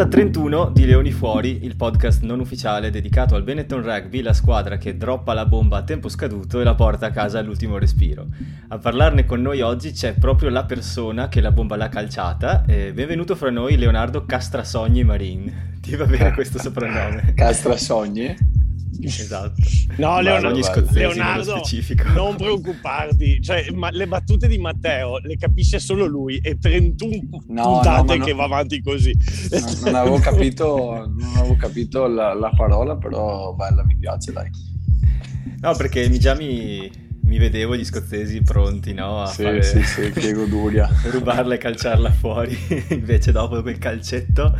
[0.00, 4.78] Puntata 31 di Leoni Fuori, il podcast non ufficiale dedicato al Benetton Rugby, la squadra
[4.78, 8.28] che droppa la bomba a tempo scaduto e la porta a casa all'ultimo respiro.
[8.68, 12.64] A parlarne con noi oggi c'è proprio la persona che la bomba l'ha calciata.
[12.64, 15.52] Eh, benvenuto fra noi Leonardo Castrasogni Marin.
[15.82, 17.34] Ti va bene questo soprannome?
[17.34, 18.49] Castrasogni?
[19.02, 19.54] Esatto.
[19.96, 21.62] No, Leonardo, Leonardo
[22.14, 27.62] non preoccuparti, cioè, ma le battute di Matteo le capisce solo lui e 31 no,
[27.62, 29.14] puntate no, che no, va avanti così.
[29.84, 34.50] non avevo capito, non avevo capito la, la, parola, però bella, mi piace, dai.
[35.60, 36.90] No, perché mi già mi,
[37.22, 39.22] mi vedevo gli scozzesi pronti, no?
[39.22, 39.62] A sì, fare...
[39.62, 40.10] sì, sì,
[41.10, 42.56] rubarla e calciarla fuori,
[42.90, 44.56] invece dopo quel calcetto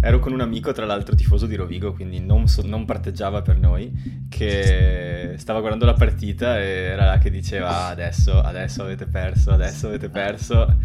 [0.00, 3.58] ero con un amico, tra l'altro tifoso di Rovigo, quindi non, so, non, parteggiava per
[3.58, 9.50] noi, che stava guardando la partita e era là che diceva adesso, adesso avete perso,
[9.50, 10.76] adesso avete perso.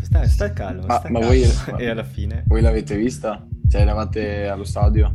[0.00, 1.34] Sta, sta calmo, ma, sta ma calmo.
[1.34, 1.44] Voi,
[1.78, 2.44] e alla fine...
[2.46, 3.44] Voi l'avete vista?
[3.68, 5.14] Cioè eravate allo stadio?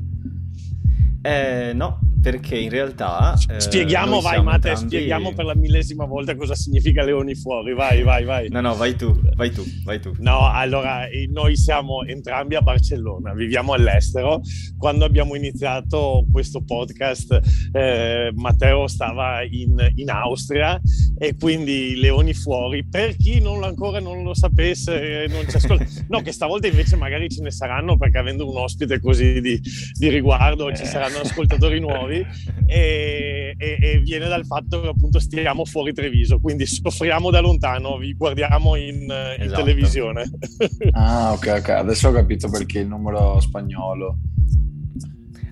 [1.21, 3.37] Eh, no, perché in realtà...
[3.49, 4.95] Eh, spieghiamo, vai Matte, entrambi...
[4.95, 8.47] spieghiamo per la millesima volta cosa significa Leoni fuori, vai, vai, vai.
[8.47, 10.13] No, no, vai tu, vai tu, vai tu.
[10.19, 14.39] No, allora, noi siamo entrambi a Barcellona, viviamo all'estero.
[14.77, 17.41] Quando abbiamo iniziato questo podcast,
[17.73, 20.79] eh, Matteo stava in, in, Austria
[21.17, 22.87] e quindi Leoni fuori.
[22.87, 25.85] Per chi non ancora non lo sapesse, non ci ascolta...
[26.07, 29.59] no, che stavolta invece magari ce ne saranno perché avendo un ospite così di,
[29.91, 30.85] di riguardo ci eh.
[30.85, 32.27] saranno ascoltatori nuovi fuori
[32.65, 37.97] e, e, e, viene dal fatto che appunto stiamo fuori Treviso, quindi soffriamo da lontano,
[37.97, 39.43] vi guardiamo in, esatto.
[39.43, 40.31] in televisione.
[40.91, 44.17] ah, ok, ok, adesso ho capito perché il numero spagnolo.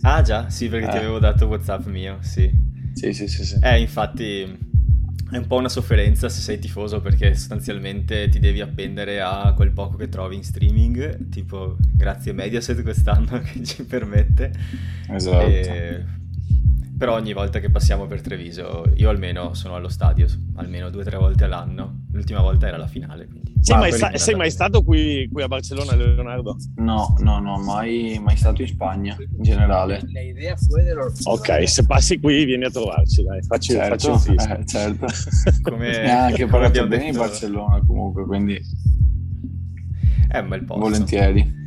[0.01, 0.91] Ah già, sì, perché eh.
[0.91, 2.49] ti avevo dato WhatsApp mio, sì.
[2.93, 3.59] Sì, sì, sì, sì.
[3.61, 4.69] Eh, infatti
[5.31, 9.71] è un po' una sofferenza se sei tifoso perché sostanzialmente ti devi appendere a quel
[9.71, 14.51] poco che trovi in streaming, tipo grazie Mediaset quest'anno che ci permette.
[15.07, 15.45] Esatto.
[15.45, 16.03] E
[17.01, 21.03] però ogni volta che passiamo per Treviso, io almeno sono allo stadio, almeno due o
[21.03, 22.03] tre volte all'anno.
[22.11, 23.25] L'ultima volta era la finale.
[23.25, 23.55] Quindi.
[23.59, 26.57] Sei, mai, sta- sei mai, stato qui, qui, a Barcellona, Leonardo?
[26.75, 29.99] No, no, no, mai, mai stato in Spagna in generale.
[31.23, 35.05] Ok, se passi qui vieni a trovarci, dai, facci, certo, facci un eh, certo.
[35.67, 38.61] Come, eh, anche parlato bene in Barcellona comunque, quindi...
[40.27, 40.83] È un bel posto.
[40.83, 41.60] Volentieri.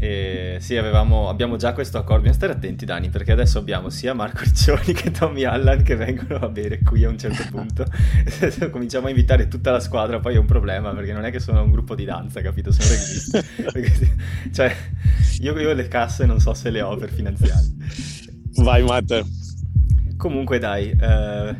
[0.00, 2.22] E sì, avevamo, abbiamo già questo accordo.
[2.22, 6.36] Bisogna stare attenti, Dani, perché adesso abbiamo sia Marco Riccioni che Tommy Allan che vengono
[6.36, 7.84] a bere qui a un certo punto.
[8.70, 11.62] Cominciamo a invitare tutta la squadra, poi è un problema, perché non è che sono
[11.62, 12.70] un gruppo di danza, capito?
[12.70, 12.88] Sono
[13.72, 14.14] registi.
[14.52, 14.74] cioè,
[15.40, 17.64] io, io le casse non so se le ho per finanziare.
[18.62, 19.24] Vai, Matte.
[20.16, 21.56] Comunque, dai, eh,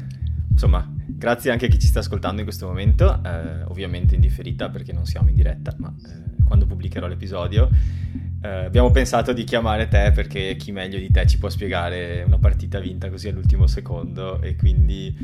[0.49, 4.69] insomma, grazie anche a chi ci sta ascoltando in questo momento, eh, ovviamente in differita
[4.69, 7.69] perché non siamo in diretta, ma eh, quando pubblicherò l'episodio
[8.41, 12.39] eh, abbiamo pensato di chiamare te perché chi meglio di te ci può spiegare una
[12.39, 15.17] partita vinta così all'ultimo secondo e quindi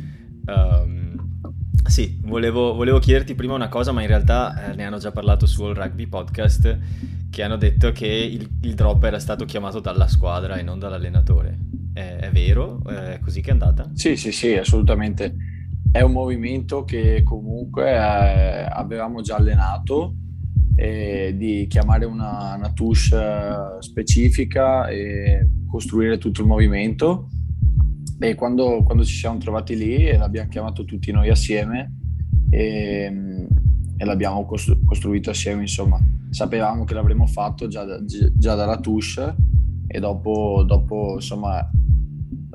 [0.47, 1.15] um,
[1.87, 5.47] sì, volevo, volevo, chiederti prima una cosa ma in realtà eh, ne hanno già parlato
[5.47, 6.79] su All Rugby Podcast
[7.31, 11.59] che hanno detto che il, il drop era stato chiamato dalla squadra e non dall'allenatore.
[11.93, 12.81] È, è vero?
[12.85, 13.91] È così che è andata?
[13.93, 15.35] Sì, sì, sì, assolutamente.
[15.91, 20.15] È un movimento che comunque eh, avevamo già allenato
[20.77, 27.29] eh, di chiamare una, una touche eh, specifica e costruire tutto il movimento.
[28.19, 31.93] E quando, quando ci siamo trovati lì l'abbiamo chiamato tutti noi assieme
[32.51, 33.13] e,
[33.97, 35.99] e l'abbiamo costru- costruito assieme, insomma.
[36.31, 39.35] Sapevamo che l'avremmo fatto già, già dalla touche
[39.87, 41.69] e dopo, dopo, insomma,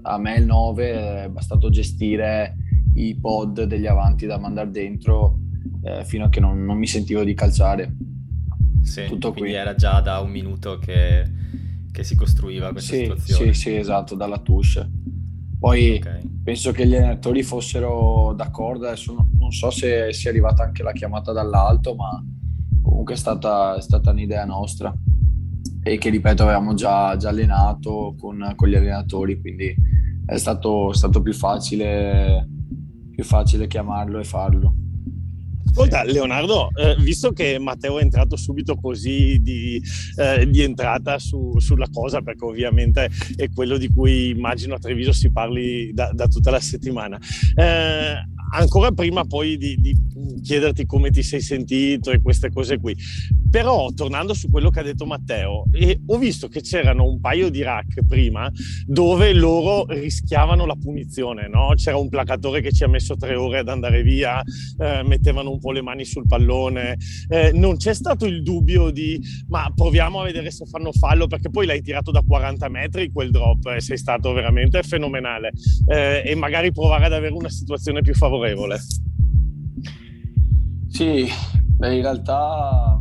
[0.02, 2.56] a me il 9 è bastato gestire
[2.96, 5.38] i pod degli avanti da mandare dentro
[5.84, 7.96] eh, fino a che non, non mi sentivo di calciare.
[8.90, 9.60] Sì, Tutto quindi qui.
[9.60, 11.24] era già da un minuto che,
[11.92, 13.54] che si costruiva questa sì, situazione.
[13.54, 14.90] Sì, sì, esatto, dalla touche.
[15.60, 16.22] Poi okay.
[16.44, 20.92] penso che gli allenatori fossero d'accordo, adesso non, non so se sia arrivata anche la
[20.92, 22.24] chiamata dall'alto, ma
[22.82, 24.92] comunque è stata, è stata un'idea nostra
[25.84, 29.76] e che ripeto avevamo già, già allenato con, con, gli allenatori, quindi
[30.26, 32.48] è stato, stato più, facile,
[33.12, 34.74] più facile chiamarlo e farlo.
[35.72, 39.82] Ascolta, Leonardo, eh, visto che Matteo è entrato subito così di,
[40.16, 45.14] eh, di entrata su, sulla cosa, perché ovviamente è quello di cui immagino a Treviso
[45.14, 47.20] si parli da, da tutta la settimana,
[47.56, 48.16] eh,
[48.52, 49.96] ancora prima poi di, di,
[50.42, 52.96] chiederti come ti sei sentito e queste cose qui.
[53.50, 55.66] Però tornando su quello che ha detto Matteo,
[56.08, 58.52] ho visto che c'erano un paio di rack prima
[58.86, 61.74] dove loro rischiavano la punizione, no?
[61.76, 65.60] C'era un placatore che ci ha messo tre ore ad andare via, eh, mettevano un
[65.60, 66.98] po' le mani sul pallone.
[67.28, 71.50] Eh, non c'è stato il dubbio di ma proviamo a vedere se fanno fallo perché
[71.50, 75.52] poi l'hai tirato da 40 metri quel drop e sei stato veramente fenomenale
[75.88, 78.80] eh, e magari provare ad avere una situazione più favorevole.
[80.88, 81.28] Sì,
[81.78, 82.99] beh, in realtà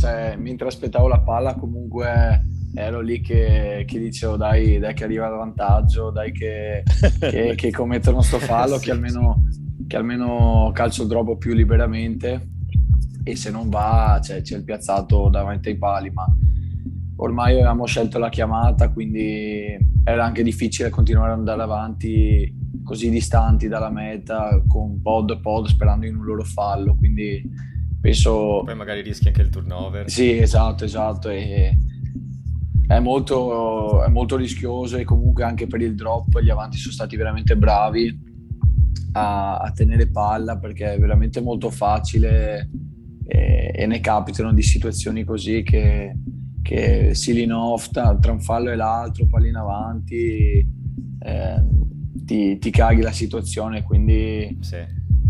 [0.00, 2.42] cioè, mentre aspettavo la palla comunque
[2.74, 6.82] ero lì che, che dicevo dai, dai, che arriva il vantaggio, dai che,
[7.20, 9.42] che, che commettono sto fallo, sì, che, almeno,
[9.86, 12.48] che almeno calcio il drop più liberamente.
[13.22, 16.24] E se non va cioè, c'è il piazzato davanti ai pali, ma
[17.16, 23.68] ormai avevamo scelto la chiamata, quindi era anche difficile continuare ad andare avanti così distanti
[23.68, 27.42] dalla meta con pod pod sperando in un loro fallo, quindi
[28.00, 28.62] penso...
[28.64, 30.10] Poi magari rischi anche il turnover.
[30.10, 31.28] Sì, esatto, esatto.
[31.28, 31.76] E
[32.90, 37.14] è molto, è molto rischioso e comunque anche per il drop gli avanti sono stati
[37.16, 38.18] veramente bravi
[39.12, 42.68] a, a tenere palla perché è veramente molto facile
[43.26, 46.16] e, e ne capitano di situazioni così che,
[46.62, 50.66] che si off tra un fallo e l'altro, pallina avanti,
[51.20, 51.64] eh,
[52.12, 54.78] ti, ti, caghi la situazione, quindi sì.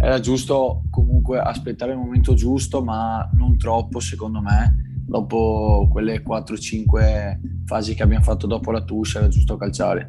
[0.01, 7.39] Era giusto comunque aspettare il momento giusto, ma non troppo secondo me dopo quelle 4-5
[7.67, 10.09] fasi che abbiamo fatto dopo la touche era giusto calciare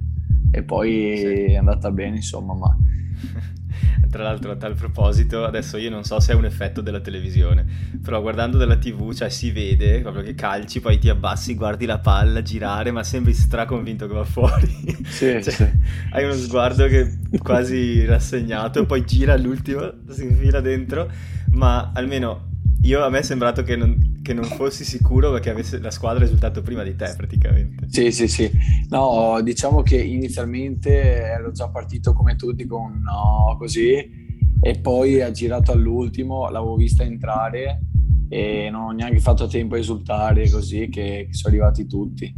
[0.51, 1.25] e poi sì.
[1.25, 2.77] è andata bene insomma ma
[4.09, 7.65] tra l'altro a tal proposito adesso io non so se è un effetto della televisione
[8.03, 11.99] però guardando dalla tv cioè si vede proprio che calci poi ti abbassi guardi la
[11.99, 14.67] palla girare ma sembri straconvinto che va fuori
[15.05, 15.69] sì, cioè, sì.
[16.11, 21.09] hai uno sguardo che quasi rassegnato poi gira all'ultimo si infila dentro
[21.51, 22.49] ma almeno
[22.81, 26.23] io a me è sembrato che non, che non fossi sicuro perché avesse la squadra
[26.23, 27.87] risultato prima di te praticamente.
[27.89, 28.49] Sì, sì, sì.
[28.89, 34.19] No, diciamo che inizialmente ero già partito come tutti con no, così
[34.63, 37.81] e poi ha girato all'ultimo, l'avevo vista entrare
[38.29, 42.33] e non ho neanche fatto tempo a esultare così che, che sono arrivati tutti.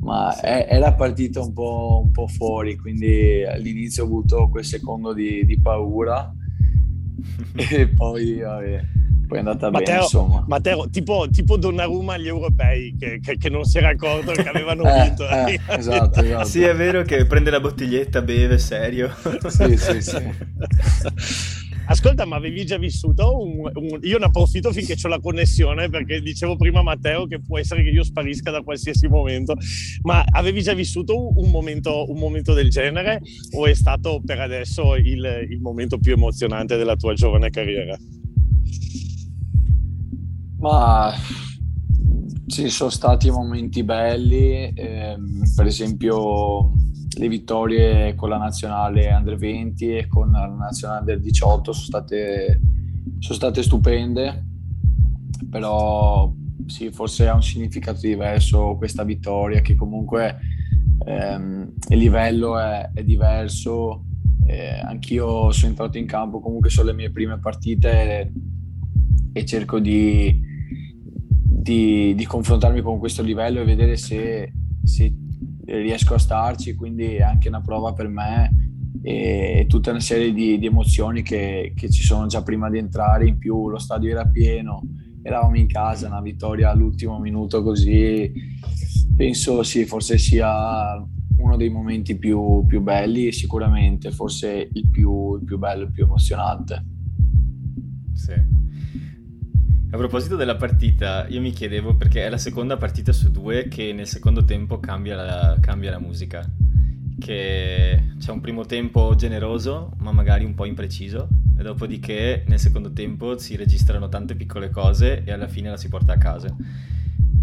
[0.00, 0.46] Ma sì.
[0.46, 5.44] è, era partita un po', un po', fuori, quindi all'inizio ho avuto quel secondo di,
[5.44, 6.32] di paura
[7.70, 8.82] e poi vabbè,
[9.30, 10.44] poi è andata Matteo, bene insomma.
[10.48, 14.82] Matteo, tipo, tipo Donnarumma agli europei che, che, che, non si era accorto che avevano
[14.90, 15.28] eh, vinto.
[15.28, 16.44] Eh, esatto, esatto.
[16.44, 19.08] Sì, è vero che prende la bottiglietta, beve, serio.
[19.46, 20.18] sì, sì, sì.
[21.86, 23.98] Ascolta, ma avevi già vissuto un, un...
[24.02, 27.84] Io ne approfitto finché ho la connessione, perché dicevo prima a Matteo che può essere
[27.84, 29.54] che io sparisca da qualsiasi momento,
[30.02, 33.20] ma avevi già vissuto un momento, un momento del genere
[33.56, 37.96] o è stato per adesso il, il momento più emozionante della tua giovane carriera?
[40.60, 41.10] Ma
[42.46, 46.72] ci sono stati momenti belli, ehm, per esempio
[47.16, 52.60] le vittorie con la nazionale Under 20 e con la nazionale del 18 sono state,
[53.20, 54.44] sono state stupende,
[55.48, 56.30] però
[56.66, 60.40] sì, forse ha un significato diverso questa vittoria, che comunque
[61.06, 64.04] ehm, il livello è, è diverso.
[64.46, 68.32] Eh, anch'io sono entrato in campo comunque sulle mie prime partite e,
[69.32, 70.48] e cerco di,
[71.60, 74.52] di, di, confrontarmi con questo livello e vedere se,
[74.82, 75.14] se,
[75.66, 78.50] riesco a starci, quindi è anche una prova per me
[79.02, 83.26] e tutta una serie di, di emozioni che, che, ci sono già prima di entrare,
[83.26, 84.82] in più lo stadio era pieno,
[85.22, 88.30] eravamo in casa, una vittoria all'ultimo minuto così,
[89.16, 90.96] penso sì, forse sia
[91.38, 96.04] uno dei momenti più, più belli sicuramente forse il più, il più bello, il più
[96.04, 96.84] emozionante.
[99.92, 103.92] A proposito della partita, io mi chiedevo perché è la seconda partita su due che
[103.92, 106.48] nel secondo tempo cambia la, cambia la musica.
[107.18, 111.28] Che c'è un primo tempo generoso, ma magari un po' impreciso,
[111.58, 115.88] e dopodiché nel secondo tempo si registrano tante piccole cose e alla fine la si
[115.88, 116.54] porta a casa.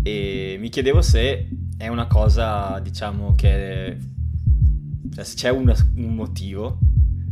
[0.02, 3.98] E mi chiedevo se è una cosa, diciamo, che.
[5.14, 6.80] Cioè, se c'è una, un motivo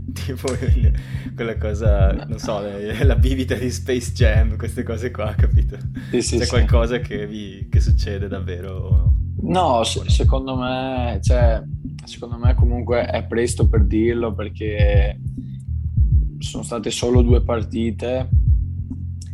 [0.13, 0.47] tipo
[1.35, 2.61] quella cosa, non so,
[3.03, 5.77] la bibita di Space Jam, queste cose qua, capito?
[6.11, 6.49] Sì, sì, C'è sì.
[6.49, 9.13] qualcosa che, vi, che, succede davvero o no?
[9.41, 11.61] No, se, secondo me, cioè,
[12.05, 15.19] secondo me comunque è presto per dirlo perché
[16.39, 18.29] sono state solo due partite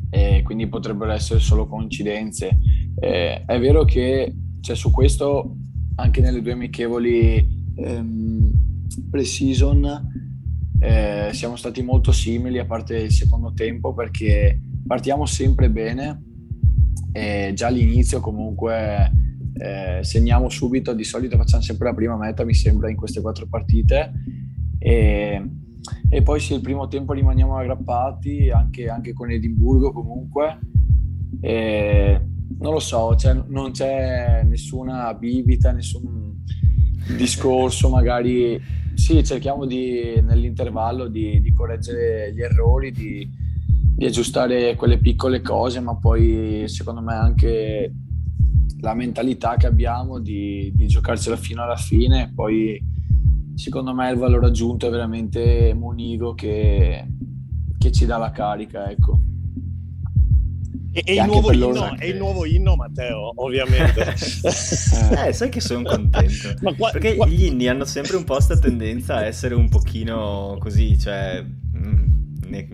[0.10, 2.58] e quindi potrebbero essere solo coincidenze.
[3.00, 5.56] Eh, è vero che cioè, su questo
[5.96, 8.52] anche nelle due amichevoli ehm,
[9.10, 10.11] pre-season
[10.84, 16.24] eh, siamo stati molto simili a parte il secondo tempo perché partiamo sempre bene
[17.12, 19.12] e già all'inizio comunque
[19.54, 23.46] eh, segniamo subito, di solito facciamo sempre la prima meta mi sembra in queste quattro
[23.48, 24.12] partite.
[24.80, 25.50] E,
[26.10, 30.60] e poi se il primo tempo rimaniamo aggrappati anche, anche con Edimburgo comunque.
[31.42, 32.26] E,
[32.58, 36.44] non lo so, cioè, non c'è nessuna bibita, nessun
[37.16, 38.60] discorso magari
[39.02, 43.28] sì, cerchiamo di, nell'intervallo di, di, correggere gli errori, di,
[43.96, 47.92] di, aggiustare quelle piccole cose, ma poi secondo me anche
[48.80, 52.32] la mentalità che abbiamo di, di giocarcela fino alla fine.
[52.36, 52.80] Poi
[53.56, 57.04] secondo me il valore aggiunto è veramente Monigo che,
[57.80, 58.88] che ci dà la carica.
[58.92, 59.20] Ecco.
[60.94, 64.02] E, e il nuovo inno, è il nuovo inno, Matteo, ovviamente.
[64.14, 66.54] eh, sai che sono contento.
[66.76, 67.28] Qua, Perché qua...
[67.28, 71.44] gli inni hanno sempre un po' questa tendenza a essere un pochino così, cioè...
[71.78, 72.12] Mm,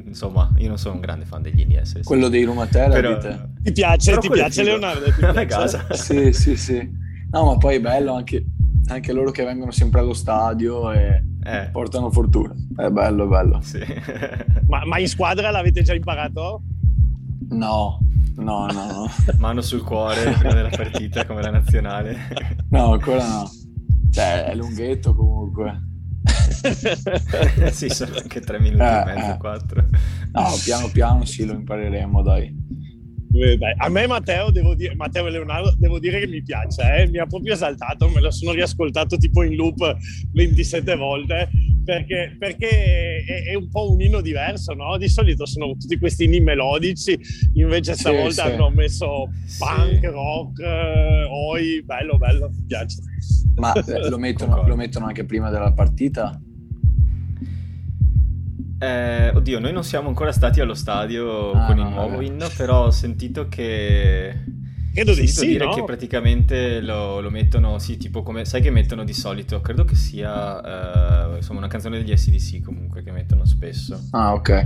[0.08, 2.04] insomma, io non sono un grande fan degli inni essere.
[2.04, 3.18] Quello dei Rumatera, Però...
[3.62, 5.06] ti piace, Però ti piace Leonardo?
[5.06, 5.46] Ti piace?
[5.46, 5.86] casa.
[5.94, 6.90] sì, sì, sì.
[7.30, 8.44] No, ma poi è bello anche,
[8.88, 11.70] anche loro che vengono sempre allo stadio e eh.
[11.72, 12.56] portano fortuna.
[12.76, 13.62] È bello, è bello.
[13.62, 13.80] Sì.
[14.68, 16.64] ma, ma in squadra l'avete già imparato?
[17.50, 18.00] No,
[18.44, 19.10] no, no.
[19.40, 22.56] Mano sul cuore prima della partita come la nazionale.
[22.70, 23.50] No, ancora no.
[24.12, 25.82] Cioè, è lunghetto comunque.
[27.72, 29.38] sì, sono anche tre minuti eh, e mezzo, eh.
[29.38, 29.86] quattro.
[30.34, 32.54] No, piano piano sì, lo impareremo, dai.
[33.30, 33.74] Dai.
[33.78, 37.10] A me Matteo, devo dire, Matteo e Leonardo, devo dire che mi piace, eh?
[37.10, 39.96] mi ha proprio esaltato, me lo sono riascoltato tipo in loop
[40.32, 41.50] 27 volte
[41.88, 44.98] perché, perché è, è, un po' un inno diverso, no?
[44.98, 47.18] Di solito sono tutti questi inni melodici,
[47.54, 48.54] invece stavolta sì, sì.
[48.54, 50.06] hanno messo punk, sì.
[50.06, 52.98] rock, eh, oi, bello, bello, mi piace.
[53.56, 56.38] Ma eh, lo mettono, lo mettono anche prima della partita?
[58.80, 62.24] Eh, oddio, noi non siamo ancora stati allo stadio ah, con il nuovo vabbè.
[62.26, 64.44] inno, però ho sentito che
[64.98, 65.76] Credo di sì, dire no?
[65.76, 69.94] che praticamente lo, lo, mettono, sì, tipo come, sai che mettono di solito, credo che
[69.94, 74.08] sia, uh, insomma, una canzone degli SDC comunque che mettono spesso.
[74.10, 74.66] Ah, ok.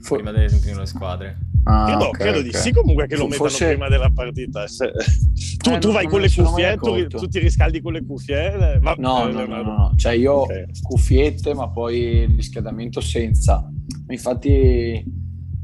[0.00, 0.16] For...
[0.16, 1.36] Prima delle prime squadre.
[1.64, 2.50] Ah, credo, okay, credo okay.
[2.50, 3.66] di sì comunque che lo mettano Forse...
[3.66, 4.66] prima della partita.
[4.66, 4.90] Se...
[5.58, 8.74] Tu, eh, tu vai con le cuffie, tu, tu, ti riscaldi con le cuffie?
[8.74, 8.94] Eh, va...
[8.96, 10.66] no, no, no, no, cioè io okay.
[10.80, 13.68] cuffiette ma poi il riscaldamento senza.
[14.08, 15.04] Infatti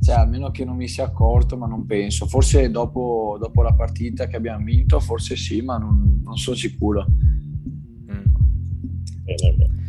[0.04, 2.26] cioè, almeno che non mi sia accorto, ma non penso.
[2.26, 7.06] Forse dopo, dopo la partita che abbiamo vinto, forse sì, ma non, non sono sicuro.
[7.08, 8.24] Mm.
[9.22, 9.83] Bene, bene.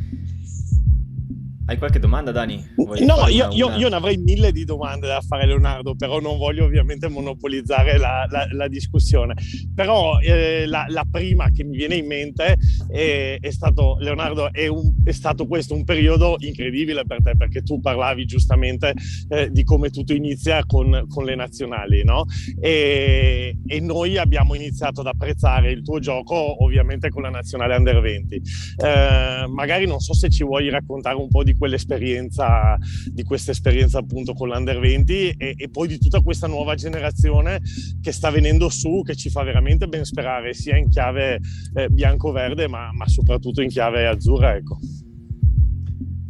[1.67, 2.63] Hai qualche domanda, Dani?
[2.75, 6.37] Vuoi no, io, io, io, ne avrei mille di domande da fare, Leonardo, però non
[6.37, 9.33] voglio ovviamente monopolizzare la, la, la discussione.
[9.73, 12.55] Però eh, la, la, prima che mi viene in mente
[12.87, 17.63] è, è stato, Leonardo, è, un, è, stato questo un periodo incredibile per te, perché
[17.63, 18.93] tu parlavi giustamente
[19.29, 22.25] eh, di come tutto inizia con, con le nazionali, no?
[22.61, 28.01] E, e, noi abbiamo iniziato ad apprezzare il tuo gioco ovviamente con la nazionale Under
[28.01, 28.35] 20.
[28.35, 32.77] Eh, magari non so se ci vuoi raccontare un po' di quell'esperienza,
[33.11, 37.61] di questa esperienza appunto con l'Under 20 e, e, poi di tutta questa nuova generazione
[38.01, 41.39] che sta venendo su, che ci fa veramente ben sperare, sia in chiave
[41.73, 44.55] eh, bianco-verde, ma, ma, soprattutto in chiave azzurra.
[44.55, 44.77] Ecco.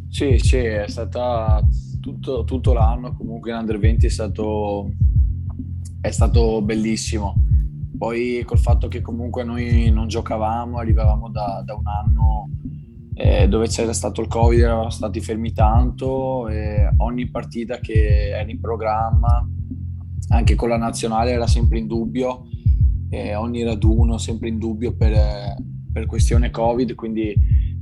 [0.10, 1.62] Sì, sì, è stata
[2.00, 4.92] tutto, tutto l'anno comunque in Under 20 è stato,
[6.02, 7.44] è stato bellissimo.
[7.98, 12.50] Poi col fatto che comunque noi non giocavamo, arrivavamo da, da un anno
[13.18, 18.52] eh, dove c'era stato il Covid eravamo stati fermi tanto e ogni partita che era
[18.52, 19.48] in programma,
[20.30, 22.48] anche con la nazionale, era sempre in dubbio,
[23.10, 25.56] e ogni raduno sempre in dubbio per,
[25.94, 27.34] per questione Covid, quindi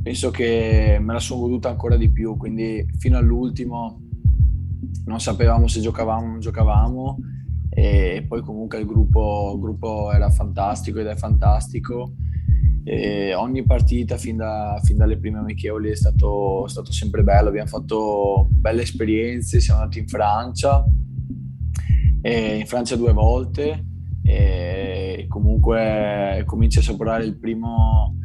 [0.04, 4.02] penso che me la sono goduta ancora di più, quindi fino all'ultimo
[5.06, 7.18] non sapevamo se giocavamo o non giocavamo
[7.70, 12.14] e poi comunque il gruppo, il gruppo era fantastico ed è fantastico
[12.86, 17.70] e ogni partita fin, da, fin, dalle prime amichevoli è stato, stato, sempre bello, abbiamo
[17.70, 20.84] fatto belle esperienze, siamo andati in Francia,
[22.22, 23.86] in Francia due volte
[24.22, 28.18] e comunque cominci a saporare primo,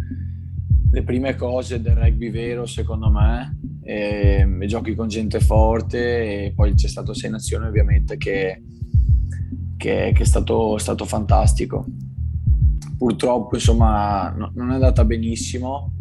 [0.90, 6.52] le prime cose del rugby vero secondo me, e, e giochi con gente forte e
[6.52, 8.62] poi c'è stato Sei Nazioni ovviamente che,
[9.76, 11.86] che, che è stato, stato fantastico
[12.98, 15.92] purtroppo insomma no, non è andata benissimo,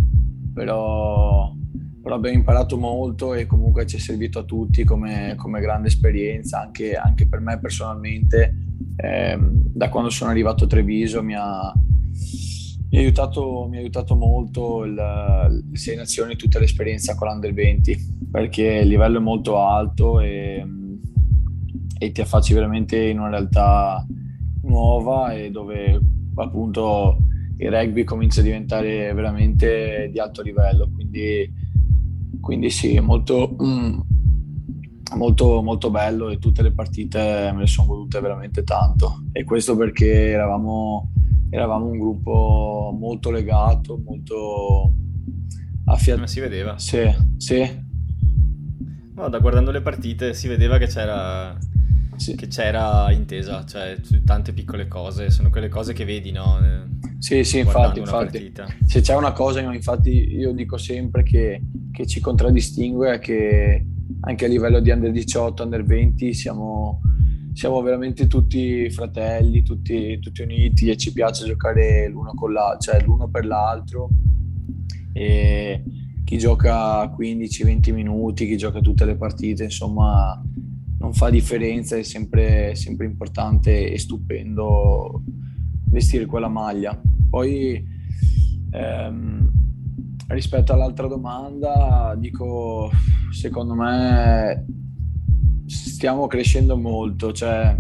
[0.54, 1.54] però,
[2.02, 6.60] però, abbiamo imparato molto e comunque ci è servito a tutti come, come grande esperienza,
[6.60, 8.58] anche, anche, per me personalmente.
[8.96, 11.72] Eh, da quando sono arrivato a Treviso mi ha,
[12.90, 18.64] Mi ha aiutato, aiutato molto il, le sei nazioni, tutta l'esperienza con l'Under 20, perché
[18.64, 20.66] il livello è molto alto e,
[22.00, 24.04] e ti affacci veramente in una realtà
[24.64, 26.00] nuova e dove
[26.44, 27.18] appunto
[27.58, 30.90] il rugby comincia a diventare veramente di alto livello.
[30.94, 31.52] Quindi,
[32.40, 34.00] quindi sì, molto, mm,
[35.16, 39.24] molto, molto bello e tutte le partite me le sono volute veramente tanto.
[39.32, 41.12] E questo perché eravamo
[41.50, 44.94] eravamo un gruppo molto legato, molto
[45.86, 46.22] affiatato.
[46.22, 46.78] Ma si vedeva.
[46.78, 47.86] Sì, sì.
[49.16, 51.58] No, da guardando le partite si vedeva che c'era,
[52.18, 52.36] sì.
[52.36, 56.60] che c'era intesa, cioè tante piccole cose, sono quelle cose che vedi, no?
[57.20, 58.52] Sì, sì, infatti, infatti.
[58.86, 63.86] Se c'è una cosa, infatti io dico sempre che, che ci contraddistingue è che
[64.22, 67.02] anche a livello di under 18, under 20 siamo
[67.58, 73.02] siamo veramente tutti fratelli, tutti, tutti, uniti e ci piace giocare l'uno, con la, cioè
[73.02, 74.10] l'uno per l'altro.
[75.12, 75.84] E
[76.24, 80.40] chi gioca 15-20 minuti, chi gioca tutte le partite, insomma,
[81.00, 85.24] non fa differenza, è sempre, sempre importante e stupendo
[85.90, 87.00] vestire quella maglia.
[87.30, 87.84] Poi
[88.72, 89.52] ehm,
[90.28, 92.90] rispetto all'altra domanda, dico,
[93.32, 94.66] secondo me
[95.66, 97.76] stiamo crescendo molto, cioè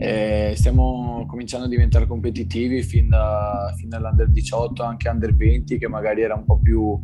[0.00, 5.88] eh, stiamo cominciando a diventare competitivi fin, da, fin dall'under 18, anche under 20 che
[5.88, 7.00] magari era un po' più,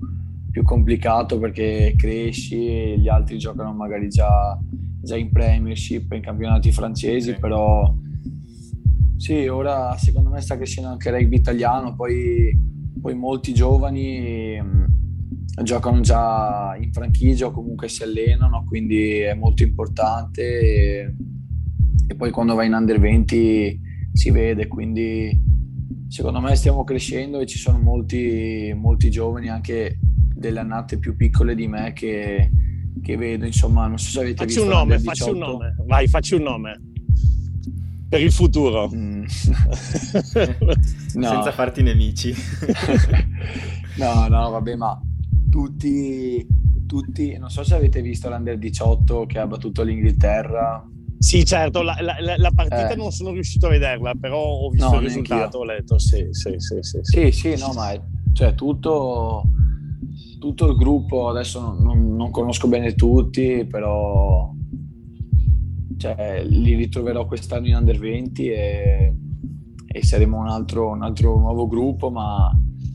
[0.55, 4.57] più complicato perché cresci e gli altri giocano magari già,
[5.03, 7.41] già in Premiership, in campionati francesi, okay.
[7.41, 7.93] però
[9.17, 12.57] sì, ora secondo me sta crescendo anche il rugby italiano, poi,
[13.01, 14.63] poi molti giovani
[15.65, 21.15] giocano già in franchigia o comunque si allenano, quindi è molto importante e,
[22.07, 23.81] e, poi quando vai in under 20
[24.13, 25.37] si vede, quindi
[26.07, 29.99] secondo me stiamo crescendo e ci sono molti, molti giovani anche
[30.47, 32.51] delle annate più piccole di me che,
[33.03, 36.09] che vedo, insomma, non so se avete facci visto un nome, facci un nome, vai,
[36.09, 36.81] facci un nome
[38.15, 38.89] per il futuro.
[38.95, 39.25] Mm.
[41.15, 41.29] no.
[41.29, 42.33] Senza farti nemici.
[43.99, 45.01] no, no, vabbè, ma
[45.51, 46.47] tutti,
[46.87, 50.89] tutti, non so se avete visto l'Under 18 che ha battuto l'Inghilterra.
[51.19, 52.97] Sì, certo, la, la, la partita eh.
[52.97, 56.55] non sono riuscito a vederla, però ho visto no, il risultato, ho letto, sì, sì,
[56.59, 56.79] sì.
[56.83, 58.01] Sì, sì, sì no, ma è,
[58.33, 59.43] cioè, tutto,
[60.45, 64.53] tutto il gruppo, adesso non, non, non conosco bene tutti, però
[65.97, 69.15] cioè, li ritroverò quest'anno in Under 20 e,
[69.87, 72.51] e saremo un altro, un altro nuovo gruppo, ma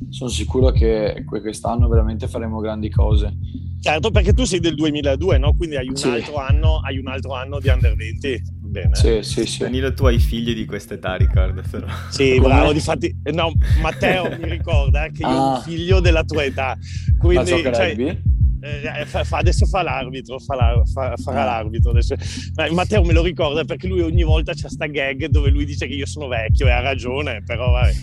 [0.09, 3.35] sono sicuro che quest'anno veramente faremo grandi cose.
[3.81, 5.53] Certo, perché tu sei del 2002, no?
[5.55, 6.07] Quindi hai un, sì.
[6.07, 8.41] altro, anno, hai un altro anno di under 20.
[8.69, 8.93] Bene.
[8.93, 9.59] Sì, sì, sì.
[9.63, 11.87] Danilo, tu hai figli di quest'età, Riccardo, però.
[12.09, 12.47] Sì, Come?
[12.47, 13.13] bravo, difatti...
[13.31, 13.51] No,
[13.81, 15.29] Matteo mi ricorda che ah.
[15.29, 16.77] io ho un figlio della tua età.
[17.17, 18.17] Quindi, Ma cioè,
[18.61, 21.45] eh, fa, fa, adesso fa l'arbitro, fa la, fa, farà ah.
[21.45, 22.15] l'arbitro adesso.
[22.55, 25.87] Ma Matteo me lo ricorda perché lui ogni volta c'ha sta gag dove lui dice
[25.87, 27.93] che io sono vecchio e ha ragione, però vabbè.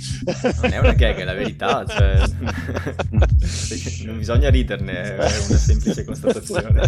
[0.63, 2.19] Non è una gag, è la verità, cioè...
[4.07, 6.83] non bisogna riderne, è una semplice constatazione.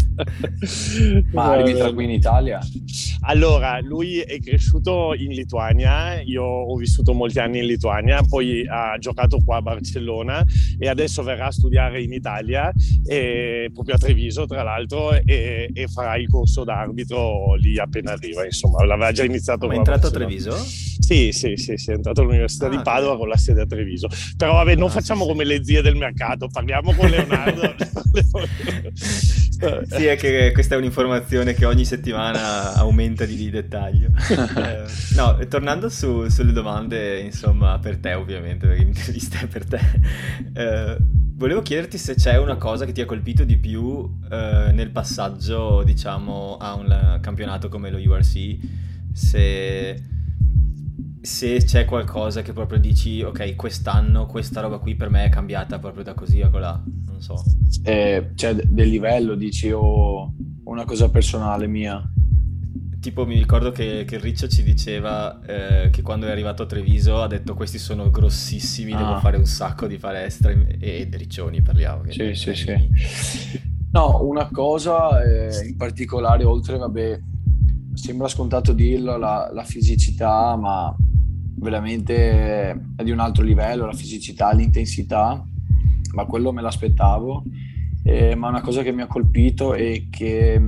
[1.33, 2.61] Ma arbitra qui in Italia?
[3.23, 8.97] Allora, lui è cresciuto in Lituania, io ho vissuto molti anni in Lituania, poi ha
[8.99, 10.43] giocato qua a Barcellona
[10.79, 12.73] e adesso verrà a studiare in Italia.
[13.05, 18.45] E proprio a Treviso tra l'altro e, e, farà il corso d'arbitro lì appena arriva
[18.45, 20.53] insomma l'aveva già iniziato ma è entrato a Treviso?
[21.09, 23.19] Sì, sì, sì, sì, è entrato all'Università ah, di Padova okay.
[23.19, 24.09] con la sede a Treviso.
[24.37, 27.75] Però vabbè non ah, facciamo sì, come le zie del mercato parliamo con Leonardo.
[29.89, 34.11] Sì è che questa è un'informazione che ogni settimana aumenta di, di dettaglio.
[34.59, 39.81] Eh, no tornando su, sulle domande insomma per te ovviamente perché l'intervista è per te.
[40.55, 40.97] Eh,
[41.39, 45.85] Volevo chiederti se c'è una cosa che ti ha colpito di più eh, nel passaggio,
[45.85, 48.59] diciamo, a un campionato come lo URC,
[49.13, 50.03] se,
[51.21, 55.79] se, c'è qualcosa che proprio dici, ok, quest'anno questa roba qui per me è cambiata
[55.79, 57.41] proprio da così a colà, non so.
[57.85, 62.03] Eh, cioè, del livello, dici, o una cosa personale mia?
[63.01, 67.23] Tipo mi ricordo che, che Riccio ci diceva eh, che quando è arrivato a Treviso
[67.23, 68.99] ha detto questi sono grossissimi, ah.
[68.99, 72.03] devo fare un sacco di palestra e, e Riccioni parliamo.
[72.11, 72.91] Sì, sì, sì.
[73.91, 77.21] No, una cosa eh, in particolare, oltre, vabbè,
[77.95, 80.95] sembra scontato dirlo, la, la fisicità, ma
[81.57, 85.43] veramente è di un altro livello, la fisicità, l'intensità,
[86.13, 87.45] ma quello me l'aspettavo.
[88.05, 90.59] Eh, ma una cosa che mi ha colpito e che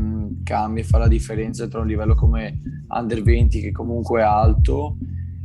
[0.50, 4.96] e fa la differenza tra un livello come Under 20 che comunque è alto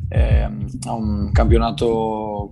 [0.10, 2.50] eh, a un campionato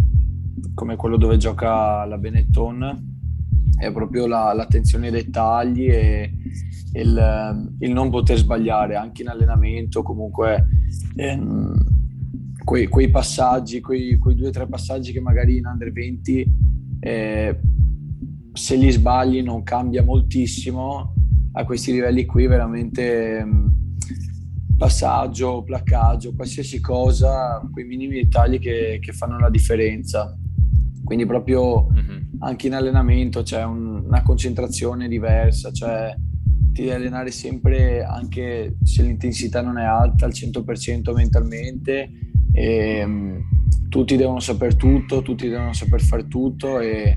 [0.74, 3.12] come quello dove gioca la Benetton
[3.76, 6.32] è proprio la, l'attenzione ai dettagli e
[6.94, 10.68] il, il, non poter sbagliare anche in allenamento comunque
[11.16, 11.74] ehm,
[12.64, 16.56] quei, quei, passaggi quei, quei, due o tre passaggi che magari in under 20
[17.00, 17.60] eh,
[18.54, 21.13] se li sbagli non cambia moltissimo
[21.54, 23.74] a questi livelli qui veramente ehm,
[24.78, 30.38] passaggio, placcaggio, qualsiasi cosa, quei minimi dettagli che, che fanno la differenza.
[31.04, 32.22] Quindi proprio mm-hmm.
[32.40, 36.16] anche in allenamento c'è un, una concentrazione diversa, cioè
[36.72, 42.10] ti devi allenare sempre anche se l'intensità non è alta al 100% mentalmente
[42.52, 43.42] e, um,
[43.90, 47.16] tutti devono sapere tutto, tutti devono saper fare tutto e,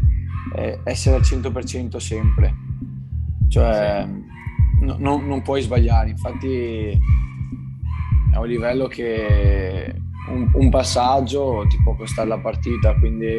[0.55, 2.66] e essere al 100% sempre.
[3.49, 4.85] Cioè sì.
[4.85, 6.99] no, no, non puoi sbagliare, infatti
[8.33, 9.95] è un livello che
[10.29, 13.35] un, un passaggio ti può costare la partita, quindi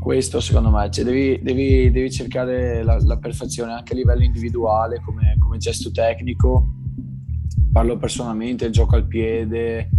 [0.00, 5.00] questo secondo me, cioè devi, devi, devi, cercare la, la, perfezione anche a livello individuale
[5.04, 6.68] come, come, gesto tecnico,
[7.70, 9.90] parlo personalmente, gioco al piede,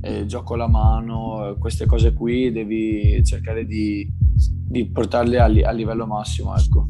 [0.00, 4.08] eh, gioco alla mano, queste cose qui devi cercare di,
[4.68, 6.56] di portarle a, a, livello massimo.
[6.56, 6.88] Ecco.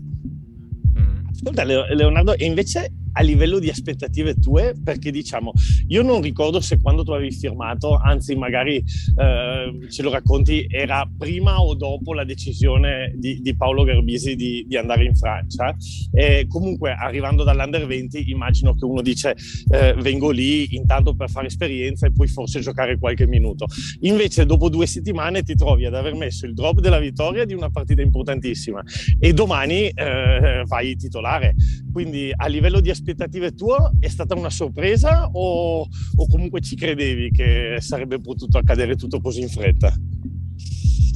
[1.38, 5.52] Ascolta Leonardo, e invece a livello di aspettative tue, perché diciamo,
[5.88, 11.09] io non ricordo se quando tu avevi firmato, anzi magari eh, ce lo racconti, era
[11.18, 15.74] prima o dopo la decisione di, di Paolo Garbisi di, di, andare in Francia.
[16.12, 19.35] E comunque arrivando dall'Under 20 immagino che uno dice
[19.70, 23.66] eh, vengo lì intanto per fare esperienza e poi forse giocare qualche minuto.
[24.02, 27.68] Invece dopo due settimane ti trovi ad aver messo il drop della vittoria di una
[27.68, 28.81] partita importantissima
[29.18, 31.57] e domani eh, vai titolare.
[31.99, 37.33] Quindi a livello di aspettative tue è stata una sorpresa o, o comunque ci credevi
[37.33, 39.93] che sarebbe potuto accadere tutto così in fretta?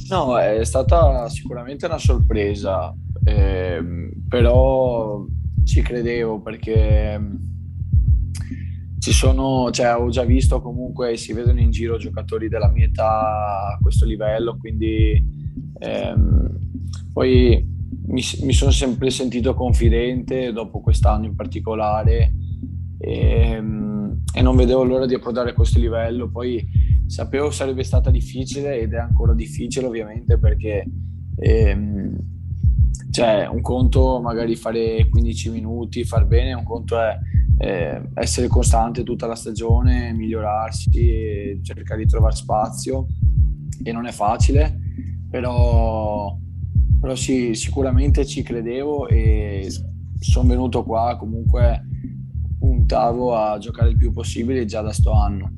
[0.09, 2.93] No, è stata sicuramente una sorpresa,
[3.23, 3.81] eh,
[4.27, 5.25] però
[5.63, 7.29] ci credevo perché
[8.99, 13.71] ci sono, cioè, ho già visto comunque si vedono in giro giocatori della mia età
[13.71, 15.25] a questo livello, quindi
[15.79, 16.59] ehm,
[17.13, 17.71] poi
[18.07, 22.33] mi, mi, sono sempre sentito confidente dopo quest'anno in particolare
[22.97, 26.29] e, ehm, e, non vedevo l'ora di approdare a questo livello.
[26.29, 26.65] Poi
[27.07, 30.85] sapevo sarebbe stata difficile ed è ancora difficile ovviamente perché
[31.35, 32.31] ehm,
[33.09, 37.15] cioè, un conto magari fare 15 minuti, far bene, un conto è
[37.59, 43.05] eh, essere costante tutta la stagione, migliorarsi cercare di trovare spazio
[43.83, 44.79] e non è facile,
[45.29, 46.35] però
[47.03, 49.67] però sì, sicuramente ci credevo e
[50.17, 51.85] sono venuto qua comunque
[52.57, 55.51] puntavo a giocare il più possibile già da sto anno.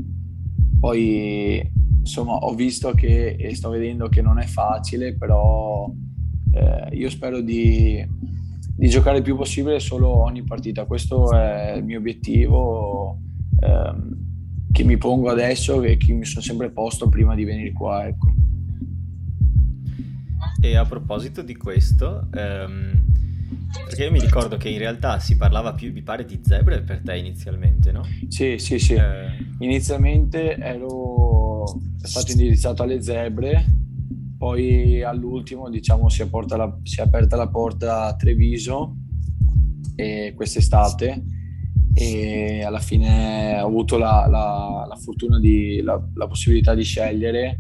[0.79, 1.62] Poi
[1.99, 5.88] insomma ho visto che e sto vedendo che non è facile, però
[6.51, 8.03] eh, io spero di,
[8.75, 10.86] di, giocare il più possibile solo ogni partita.
[10.86, 13.19] Questo è il mio obiettivo
[13.60, 14.17] ehm,
[14.71, 18.08] che mi pongo adesso e che mi sono sempre posto prima di venire qua.
[18.08, 18.34] Ecco.
[20.65, 23.04] E a proposito di questo, ehm,
[23.86, 27.01] perché io mi ricordo che in realtà si parlava più, mi pare, di zebre per
[27.04, 28.04] te inizialmente, no?
[28.30, 28.95] Sì, sì, sì.
[28.95, 29.28] Eh...
[29.60, 31.65] Inizialmente ero
[32.01, 33.63] stato indirizzato alle zebre,
[34.39, 38.95] poi all'ultimo, diciamo, si è, la, si è aperta la porta a Treviso
[39.95, 41.23] e quest'estate
[41.93, 47.60] e alla fine ho avuto la, la, la fortuna di la, la possibilità di scegliere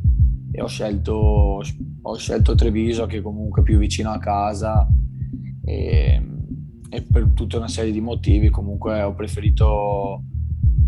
[0.51, 1.61] e ho scelto,
[2.07, 4.87] ho scelto Treviso che comunque è più vicino a casa
[5.63, 6.21] e,
[6.89, 10.23] e, per tutta una serie di motivi comunque ho preferito,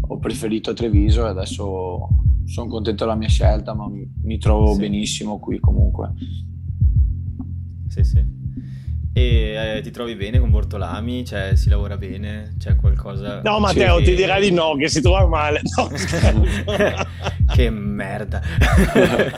[0.01, 2.07] ho preferito Treviso e adesso
[2.45, 4.79] sono contento della mia scelta ma mi, mi trovo sì.
[4.79, 6.13] benissimo qui comunque.
[7.87, 8.36] Sì, sì.
[9.17, 11.25] E eh, ti trovi bene con Bortolami?
[11.25, 12.53] Cioè, si lavora bene?
[12.59, 13.41] C'è qualcosa...
[13.41, 15.61] No, Matteo, ti dirà di no, che si trova male.
[15.75, 15.89] No,
[17.51, 18.39] che merda.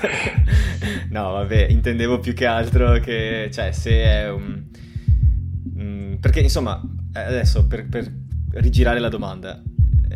[1.11, 3.49] no, vabbè, intendevo più che altro che...
[3.53, 4.65] Cioè, se è un...
[5.79, 6.81] Mm, perché, insomma,
[7.13, 8.11] eh, adesso, per, per
[8.55, 9.61] rigirare la domanda,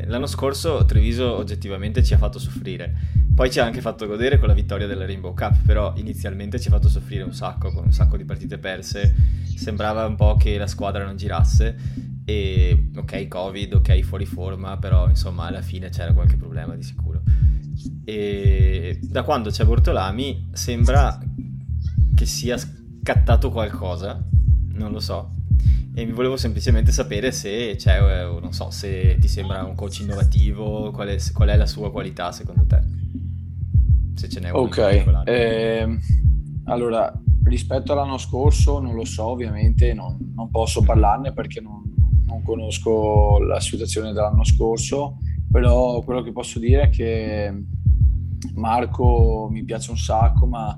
[0.06, 4.48] l'anno scorso Treviso oggettivamente ci ha fatto soffrire poi ci ha anche fatto godere con
[4.48, 7.92] la vittoria della Rainbow Cup, però inizialmente ci ha fatto soffrire un sacco, con un
[7.92, 9.16] sacco di partite perse.
[9.56, 11.76] Sembrava un po' che la squadra non girasse.
[12.26, 17.24] E ok, Covid, ok, fuori forma, però insomma alla fine c'era qualche problema di sicuro.
[18.06, 21.20] E da quando c'è Bortolami sembra
[22.14, 24.24] che sia scattato qualcosa,
[24.74, 25.38] non lo so.
[25.96, 30.00] E mi volevo semplicemente sapere se c'è, eh, non so, se ti sembra un coach
[30.00, 33.04] innovativo, qual è, qual è la sua qualità secondo te?
[34.16, 34.78] se ce n'è uno Ok,
[35.26, 35.98] eh,
[36.66, 37.12] allora
[37.44, 40.86] rispetto all'anno scorso non lo so ovviamente, non, non posso mm.
[40.86, 41.82] parlarne perché non,
[42.26, 45.18] non, conosco la situazione dell'anno scorso,
[45.52, 47.54] però quello che posso dire è che
[48.56, 50.76] Marco mi piace un sacco, ma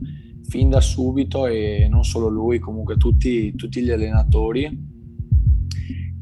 [0.47, 4.93] fin da subito e non solo lui, comunque tutti, tutti gli allenatori.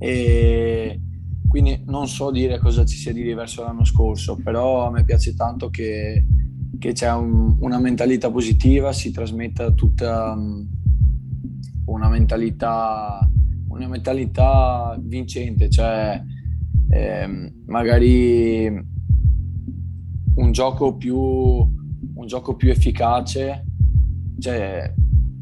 [0.04, 1.00] E
[1.48, 5.34] quindi non so dire cosa ci sia di diverso l'anno scorso, però a me piace
[5.34, 6.26] tanto che,
[6.78, 10.38] che c'è un, una mentalità positiva, si trasmetta tutta
[11.86, 13.26] una mentalità,
[13.70, 16.22] una mentalità vincente, cioè
[16.90, 18.68] eh, magari
[20.36, 23.64] un gioco più, un gioco più efficace.
[24.38, 24.94] Cioè,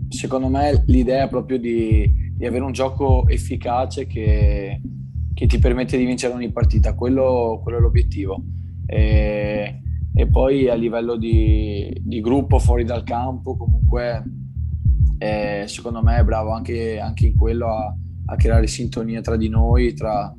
[0.10, 4.82] secondo me l'idea è proprio di, di avere un gioco efficace che,
[5.32, 8.44] che, ti permette di vincere ogni partita, quello, quello è l'obiettivo.
[8.88, 9.80] E,
[10.12, 14.24] e, poi a livello di, di, gruppo fuori dal campo, comunque
[15.20, 19.48] eh, secondo me è bravo anche, anche in quello a, a, creare sintonia tra di
[19.48, 20.34] noi, tra,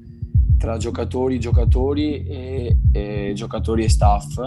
[0.59, 4.41] tra giocatori, giocatori e, e giocatori e staff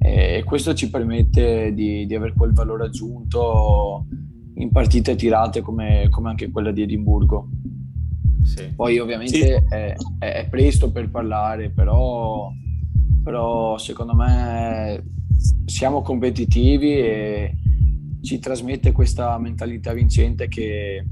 [0.00, 4.06] e questo ci permette di, di avere quel valore aggiunto
[4.58, 7.48] in partite tirate come, come anche quella di Edimburgo.
[8.44, 8.72] Sì.
[8.74, 9.74] Poi ovviamente sì.
[9.74, 12.50] è, è, presto per parlare, però,
[13.22, 15.04] però secondo me
[15.66, 17.52] siamo competitivi e
[18.22, 21.04] ci trasmette questa mentalità vincente che,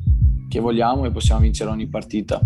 [0.48, 2.40] che vogliamo e possiamo vincere ogni partita.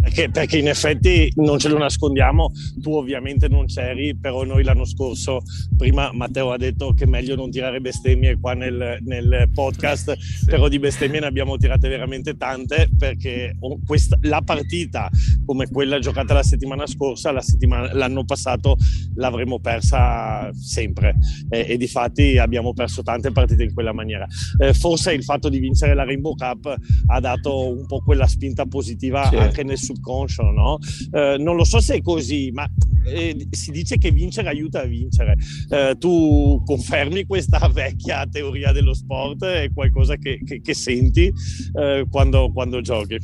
[0.00, 4.84] Perché, perché, in effetti non ce lo nascondiamo, tu ovviamente non c'eri, però noi l'anno
[4.84, 5.42] scorso,
[5.76, 10.46] prima Matteo ha detto che è meglio non tirare bestemmie qua nel, nel podcast, sì.
[10.46, 15.10] però di bestemmie ne abbiamo tirate veramente tante perché questa, la partita
[15.44, 18.76] come quella giocata la settimana scorsa, la settimana, l'anno passato
[19.16, 21.16] l'avremmo persa sempre
[21.48, 24.26] e, e di fatti abbiamo perso tante partite in quella maniera.
[24.58, 26.74] Eh, forse il fatto di vincere la Rainbow Cup
[27.06, 29.36] ha dato un po' quella spinta positiva sì.
[29.36, 30.78] anche nel subconscio, no?
[31.12, 32.66] Eh, non lo so se è così, ma
[33.06, 35.36] eh, si dice che vincere aiuta a vincere.
[35.68, 39.44] Eh, tu confermi questa vecchia teoria dello sport?
[39.44, 41.32] È qualcosa che, che, che senti
[41.74, 43.18] eh, quando, quando giochi?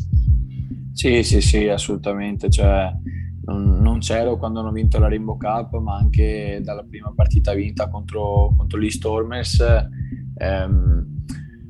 [0.93, 2.49] Sì, sì, sì, assolutamente.
[2.49, 2.91] Cioè,
[3.45, 7.89] non, non, c'ero quando hanno vinto la Rainbow Cup, ma anche dalla prima partita vinta
[7.89, 9.63] contro, contro gli Stormers.
[10.39, 11.25] Ehm,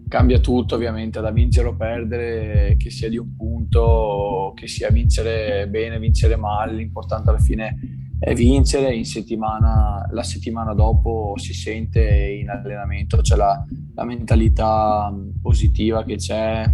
[0.09, 5.69] cambia tutto ovviamente da vincere o perdere, che sia di un punto, che sia vincere
[5.69, 7.77] bene, vincere male, l'importante alla fine
[8.19, 13.63] è vincere, in settimana, la settimana dopo si sente in allenamento, c'è la,
[13.95, 16.65] la mentalità positiva che c'è,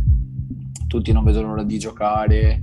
[0.87, 2.63] tutti non vedono l'ora di giocare,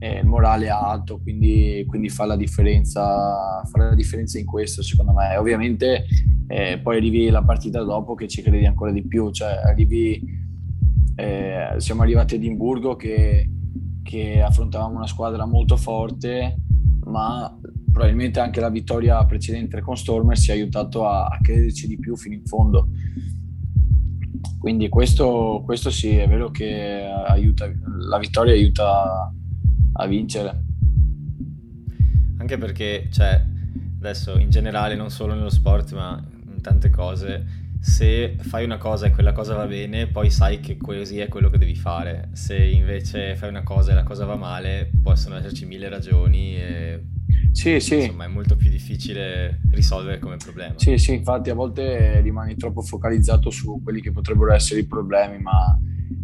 [0.00, 5.36] il morale alto, quindi, quindi fa, la differenza, fa la differenza in questo secondo me.
[5.36, 6.04] Ovviamente
[6.50, 10.20] eh, poi arrivi la partita dopo che ci credi ancora di più, cioè arrivi,
[11.14, 13.48] eh, siamo arrivati ad Edimburgo che,
[14.02, 16.56] che affrontavamo una squadra molto forte,
[17.04, 17.56] ma
[17.92, 22.16] probabilmente anche la vittoria precedente con Stormer ci ha aiutato a, a crederci di più
[22.16, 22.88] fino in fondo.
[24.58, 27.70] Quindi questo, questo sì, è vero che aiuta,
[28.08, 29.32] la vittoria aiuta
[29.92, 30.64] a vincere.
[32.38, 33.40] Anche perché, cioè,
[33.98, 39.10] adesso in generale, non solo nello sport, ma tante cose, se fai una cosa e
[39.10, 42.28] quella cosa va bene, poi sai che così è quello che devi fare.
[42.32, 47.04] Se invece fai una cosa e la cosa va male, possono esserci mille ragioni e
[47.52, 47.96] sì, sì.
[47.96, 50.74] Insomma, è molto più difficile risolvere come problema.
[50.76, 55.38] Sì, sì, infatti a volte rimani troppo focalizzato su quelli che potrebbero essere i problemi,
[55.38, 55.78] ma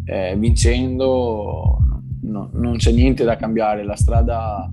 [0.05, 1.79] eh, vincendo
[2.21, 4.71] no, non c'è niente da cambiare, la strada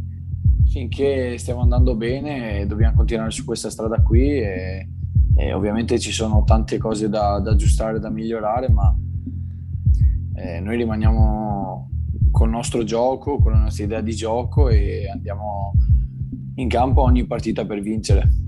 [0.67, 4.89] finché stiamo andando bene dobbiamo continuare su questa strada qui e,
[5.37, 8.97] e ovviamente ci sono tante cose da, da aggiustare, da migliorare, ma
[10.37, 11.91] eh, noi rimaniamo
[12.31, 15.73] col nostro gioco, con la nostra idea di gioco e andiamo
[16.57, 18.43] in campo ogni partita per vincere.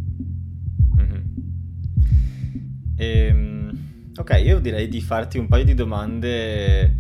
[2.97, 3.79] E, ehm,
[4.17, 6.97] ok, io direi di farti un paio di domande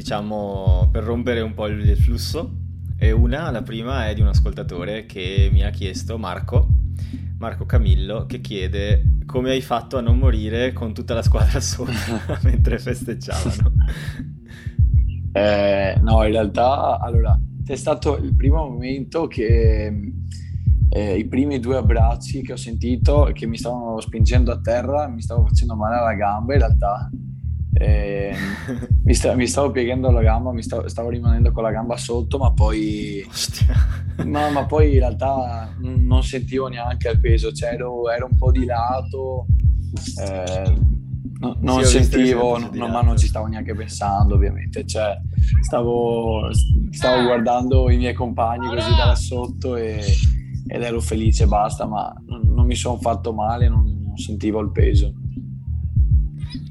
[0.00, 2.58] diciamo, per rompere un po' il flusso.
[2.96, 6.68] E una, la prima, è di un ascoltatore che mi ha chiesto, Marco,
[7.40, 11.94] Marco Camillo, che chiede come hai fatto a non morire con tutta la squadra sopra
[12.44, 13.72] mentre festeggiavano.
[15.32, 19.90] Eh, no, in realtà, allora, è stato il primo momento che
[20.90, 25.22] eh, i primi due abbracci che ho sentito che mi stavano spingendo a terra, mi
[25.22, 27.10] stavo facendo male alla gamba in realtà
[27.72, 32.38] mi, sta, mi, stavo piegando la gamba, mi stavo, stavo, rimanendo con la gamba sotto,
[32.38, 33.24] ma poi,
[34.26, 38.50] ma, ma poi in realtà non sentivo neanche il peso, cioè ero, ero un po'
[38.50, 39.46] di lato,
[40.20, 40.74] eh,
[41.38, 45.16] no, non sì, sentivo, no, no, ma non ci stavo neanche pensando ovviamente, cioè,
[45.62, 46.48] stavo,
[46.90, 50.02] stavo guardando i miei compagni così da sotto e,
[50.66, 54.72] ed ero felice basta, ma non, non mi sono fatto male, non, non sentivo il
[54.72, 55.14] peso.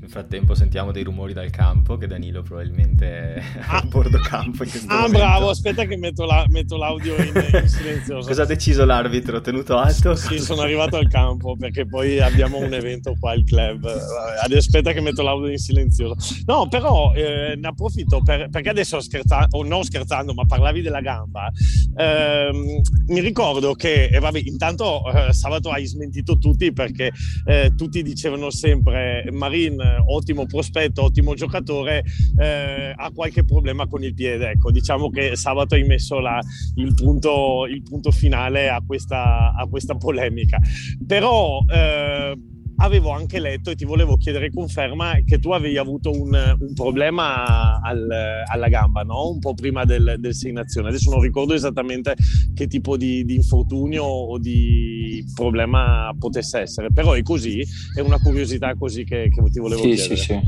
[0.10, 4.64] Nel frattempo sentiamo dei rumori dal campo che Danilo probabilmente è ah, a bordo campo
[4.64, 5.18] in ah, momento.
[5.20, 8.28] bravo, aspetta che metto, la, metto l'audio in, in, silenzioso.
[8.28, 9.40] Cosa ha deciso l'arbitro?
[9.40, 10.16] Tenuto alto?
[10.16, 13.86] Sì, sono arrivato al campo perché poi abbiamo un evento qua al club.
[13.86, 16.16] Aspetta che metto l'audio in silenzioso.
[16.48, 21.02] No, però eh, ne approfitto per, perché adesso scherzando, o non scherzando, ma parlavi della
[21.02, 21.52] gamba.
[21.96, 27.12] Eh, mi ricordo che, e vabbè, intanto eh, sabato hai smentito tutti perché
[27.46, 32.04] eh, tutti dicevano sempre Marin ottimo prospetto, ottimo giocatore,
[32.38, 34.52] eh, ha qualche problema con il piede.
[34.52, 36.40] Ecco, diciamo che sabato hai messo la,
[36.76, 40.60] il, punto, il, punto, finale a questa, a questa polemica.
[41.06, 42.36] Però eh,
[42.80, 47.80] avevo anche letto e ti volevo chiedere conferma che tu avevi avuto un, un problema
[47.82, 48.08] al,
[48.46, 49.30] alla gamba, no?
[49.30, 50.88] un po' prima del, del Sei Nazioni.
[50.88, 52.16] Adesso non ricordo esattamente
[52.54, 57.64] che tipo di, di, infortunio o di problema potesse essere, però è così,
[57.96, 60.16] è una curiosità così che, che ti volevo sì, chiedere.
[60.16, 60.40] Sì,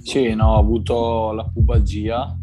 [0.02, 0.34] sì.
[0.34, 2.36] no, ho avuto la pubalgia.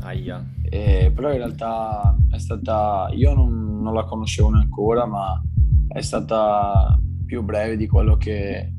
[0.00, 0.44] Aia.
[0.68, 5.40] Eh, però in realtà è stata, io non, non la conoscevo ancora, ma
[5.88, 6.98] è stata
[7.32, 8.74] più breve di quello che,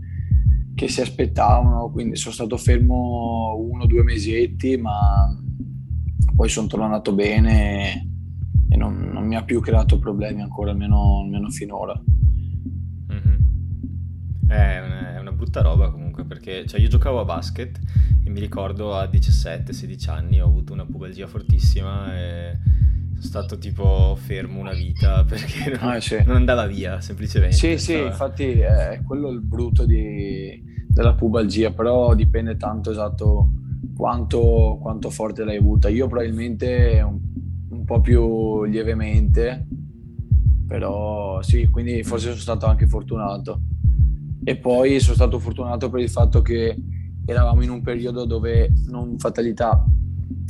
[0.75, 5.35] che si aspettavano, quindi sono stato fermo uno o due mesetti, ma
[6.35, 8.11] poi sono tornato bene
[8.69, 11.99] e non, non, mi ha più creato problemi ancora, almeno, almeno finora.
[13.11, 13.37] Mm-hmm.
[14.47, 17.79] È, una, è, una, brutta roba comunque perché cioè, io giocavo a basket
[18.23, 22.51] e mi ricordo a 17-16 anni ho avuto una pubalgia fortissima e
[23.23, 26.21] stato tipo fermo una vita perché non, ah, sì.
[26.25, 27.55] non andava via semplicemente.
[27.55, 33.51] Sì, sì, infatti è quello il brutto di, della pubalgia, però dipende tanto esatto
[33.95, 35.89] quanto, quanto forte l'hai avuta.
[35.89, 37.19] Io probabilmente un,
[37.69, 39.65] un, po' più lievemente,
[40.67, 43.61] però sì, quindi forse sono stato anche fortunato.
[44.43, 46.75] E poi sono stato fortunato per il fatto che
[47.25, 49.85] eravamo in un periodo dove non fatalità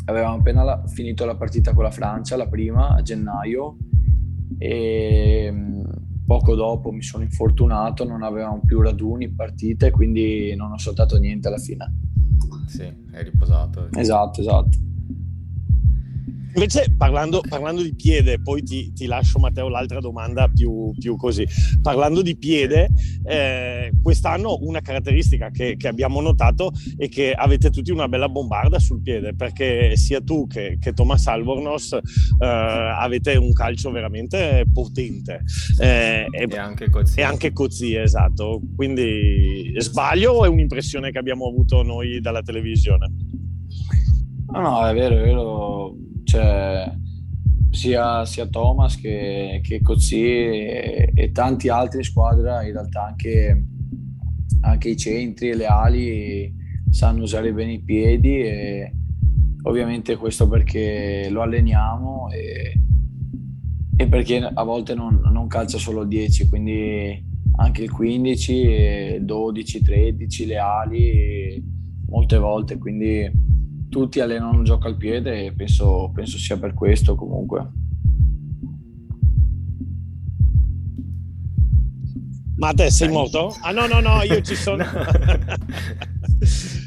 [0.06, 3.78] avevamo appena la, finito la partita con la Francia, la prima a gennaio,
[4.58, 5.82] e mm,
[6.26, 11.48] poco dopo mi sono infortunato, non avevamo più raduni, partite, quindi non ho saltato niente
[11.48, 11.94] alla fine.
[12.68, 13.90] Sì, hai riposato.
[13.94, 14.78] Esatto, esatto.
[16.56, 21.48] Invece parlando, parlando, di piede, poi ti, ti, lascio Matteo l'altra domanda più, più così.
[21.82, 22.90] Parlando di piede,
[23.26, 28.78] eh, quest'anno una caratteristica che, che, abbiamo notato è che avete tutti una bella bombarda
[28.78, 35.42] sul piede, perché sia tu che, che Thomas Albornoz eh, avete un calcio veramente potente.
[35.80, 37.20] Eh, e, e, anche Cozzi.
[37.20, 38.62] E anche Cozzi, esatto.
[38.76, 43.33] Quindi sbaglio o è un'impressione che abbiamo avuto noi dalla televisione?
[44.54, 45.96] No, no, è vero, è vero.
[46.24, 46.96] Cioè,
[47.72, 53.66] sia, sia, Thomas che, che Cozzi e, e, tanti altri in squadra, in realtà anche,
[54.62, 56.54] anche i centri e le ali
[56.92, 58.94] sanno usare bene i piedi e
[59.64, 62.80] ovviamente questo perché lo alleniamo e,
[63.98, 69.82] e perché a volte non, non calcia solo il 10, quindi anche il 15, 12,
[69.82, 71.64] 13, le ali
[72.06, 73.43] molte volte, quindi
[73.94, 77.70] tutti allenano un gioco al piede e penso, penso sia per questo comunque.
[82.58, 83.56] Ma te sei morto?
[83.62, 84.84] Ah no, no, no, io ci sono.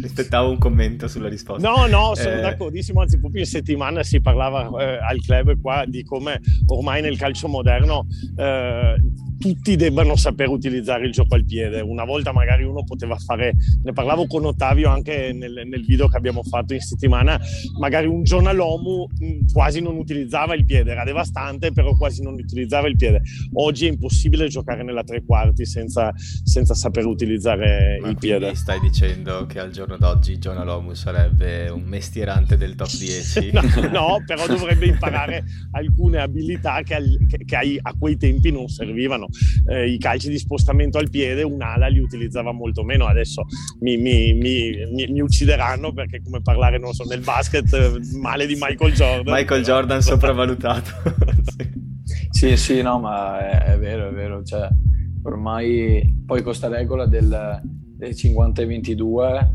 [0.05, 1.69] Aspettavo un commento sulla risposta.
[1.69, 2.40] No, no, sono eh...
[2.40, 3.03] d'accordissimo.
[3.03, 7.47] Anzi, proprio in settimana si parlava eh, al club qua di come ormai nel calcio
[7.47, 8.97] moderno eh,
[9.38, 11.81] tutti debbano saper utilizzare il gioco al piede.
[11.81, 16.16] Una volta magari uno poteva fare, ne parlavo con Ottavio anche nel, nel video che
[16.16, 17.38] abbiamo fatto in settimana,
[17.79, 22.35] magari un giorno all'OMU mm, quasi non utilizzava il piede, era devastante, però quasi non
[22.35, 23.22] utilizzava il piede.
[23.55, 28.55] Oggi è impossibile giocare nella tre quarti senza, senza saper utilizzare Ma il piede.
[28.55, 33.51] Stai dicendo che al giorno d'oggi John Alomu sarebbe un mestierante del top 10?
[33.53, 36.97] no, no, però dovrebbe imparare alcune abilità che,
[37.28, 39.81] che, che a quei tempi non servivano meno.
[39.81, 43.07] Eh, I calci di spostamento al piede un'ala li utilizzava molto meno.
[43.07, 43.45] Adesso
[43.81, 48.57] mi, mi, mi, mi uccideranno perché come parlare, non so, nel basket eh, male di
[48.59, 49.35] Michael Jordan.
[49.35, 50.91] Michael Jordan sopravvalutato.
[51.43, 51.70] sì.
[52.31, 54.43] sì, sì, no, ma è, è vero, è vero.
[54.43, 54.68] Cioè,
[55.22, 57.61] ormai poi questa regola del,
[57.97, 59.51] del 50 e 22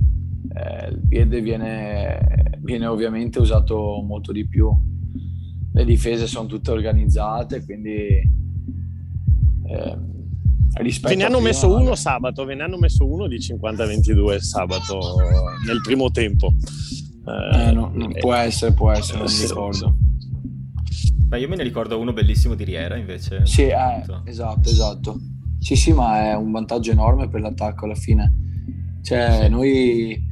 [0.53, 4.69] eh, il piede viene, viene ovviamente usato molto di più.
[5.73, 8.39] Le difese sono tutte organizzate, quindi
[9.71, 10.09] eh,
[10.73, 14.99] Ve ne hanno prima, messo uno sabato, ve ne hanno messo uno di 50-22 sabato
[15.65, 16.53] nel primo tempo.
[17.25, 19.95] Eh, no, no, può essere, può essere, non mi ricordo.
[21.29, 23.45] Ma io me ne ricordo uno bellissimo di Riera invece.
[23.45, 25.19] Sì, eh, esatto, esatto.
[25.59, 28.33] Sì, sì, ma è un vantaggio enorme per l'attacco alla fine.
[29.01, 29.49] Cioè, sì.
[29.49, 30.23] noi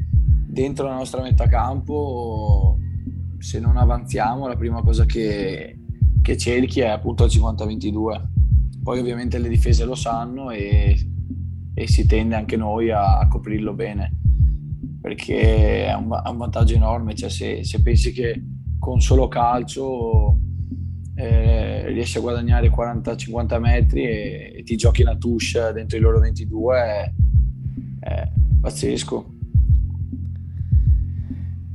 [0.48, 2.78] dentro la nostra metà campo,
[3.40, 5.80] se non avanziamo, la prima cosa che,
[6.22, 8.38] che cerchi è appunto il 50-22.
[8.82, 10.98] Poi ovviamente le difese lo sanno e,
[11.74, 14.20] e si tende anche noi a, a coprirlo bene
[15.02, 17.16] perché è un, è un vantaggio enorme.
[17.16, 18.42] Cioè, se, se, pensi che
[18.78, 20.40] con solo calcio
[21.16, 26.20] eh, riesci a guadagnare 40-50 metri e, e, ti giochi una touche dentro i loro
[26.20, 27.12] 22, è,
[28.00, 29.38] è pazzesco.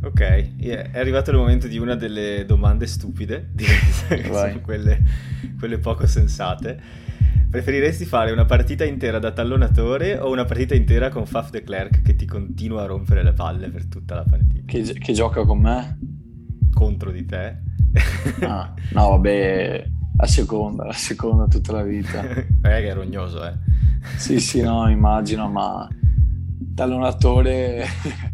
[0.05, 3.53] Ok, è arrivato il momento di una delle domande stupide,
[4.63, 5.03] quelle,
[5.59, 6.79] quelle poco sensate.
[7.49, 12.03] Preferiresti fare una partita intera da tallonatore o una partita intera con Faf de Klerk
[12.03, 14.65] che ti continua a rompere le palle per tutta la partita?
[14.67, 15.99] Che, che gioca con me?
[16.71, 17.63] Contro di te?
[18.43, 19.87] ah, no, vabbè,
[20.19, 22.23] la seconda, la seconda tutta la vita.
[22.29, 23.55] eh, che è rognoso, eh.
[24.17, 25.89] sì, sì, no, immagino, ma
[26.75, 27.87] tallonatore...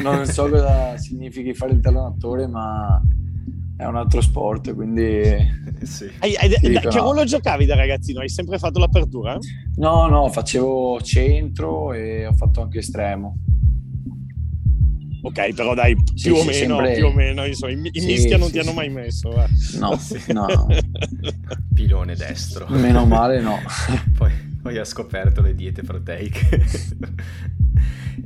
[0.00, 3.00] non so cosa significhi fare il tallonatore, ma
[3.76, 5.22] è un altro sport, quindi...
[5.82, 6.10] sì.
[6.20, 7.24] hai, hai, dico, che ruolo no.
[7.24, 8.20] giocavi da ragazzino?
[8.20, 9.36] Hai sempre fatto l'apertura?
[9.76, 13.36] No, no, facevo centro e ho fatto anche estremo.
[15.24, 16.94] Ok, però dai, più, sì, o, sì, meno, sempre...
[16.94, 19.30] più o meno, insomma, in, in sì, mischia non ti hanno mai messo.
[19.32, 19.46] Eh.
[19.78, 20.66] No, no, no.
[21.72, 22.66] Pilone destro.
[22.68, 23.56] Meno male no.
[24.18, 24.32] poi,
[24.62, 26.64] poi ha scoperto le diete proteiche.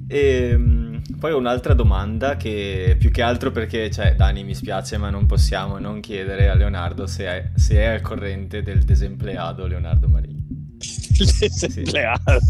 [0.09, 4.99] E ehm, poi ho un'altra domanda che più che altro perché, cioè, Dani mi spiace
[4.99, 9.67] ma non possiamo non chiedere a Leonardo se è, se è al corrente del desempleado
[9.67, 10.45] Leonardo Marini.
[11.17, 12.41] Desempleado?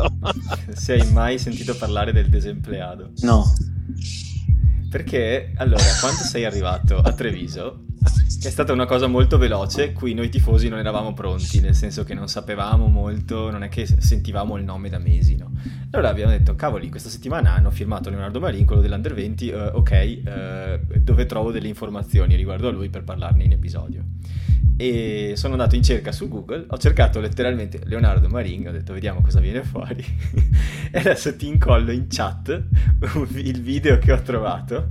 [0.72, 3.12] Se hai mai sentito parlare del desempleado?
[3.20, 3.44] No.
[4.90, 7.84] Perché, allora, quando sei arrivato a Treviso,
[8.46, 12.14] è stata una cosa molto veloce, qui noi tifosi non eravamo pronti, nel senso che
[12.14, 15.50] non sapevamo molto, non è che sentivamo il nome da mesi, no?
[15.90, 20.18] Allora abbiamo detto, cavoli, questa settimana hanno firmato Leonardo Marin, quello dell'Under 20, uh, ok,
[20.24, 24.04] uh, dove trovo delle informazioni riguardo a lui per parlarne in episodio?
[24.76, 29.22] E sono andato in cerca su Google, ho cercato letteralmente Leonardo Marin, ho detto vediamo
[29.22, 30.04] cosa viene fuori,
[30.92, 32.62] e adesso ti incollo in chat
[33.36, 34.90] il video che ho trovato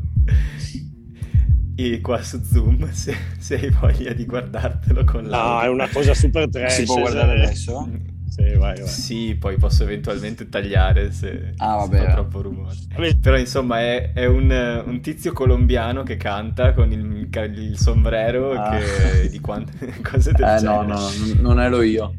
[1.75, 5.37] e qua su Zoom se, se, hai voglia di guardartelo con la...
[5.37, 6.75] No, è una cosa super trash.
[6.75, 7.89] Si può guardare adesso?
[8.27, 8.87] Sì, vai, vai.
[8.87, 12.75] sì, poi posso eventualmente tagliare se, ah, vabbè, se fa troppo rumore.
[12.93, 13.17] Vabbè.
[13.17, 18.77] Però insomma è, è un, un, tizio colombiano che canta con il, il sombrero ah.
[18.77, 20.85] che, di quante cose del eh, genere.
[20.85, 21.09] No, no,
[21.39, 22.13] non ero io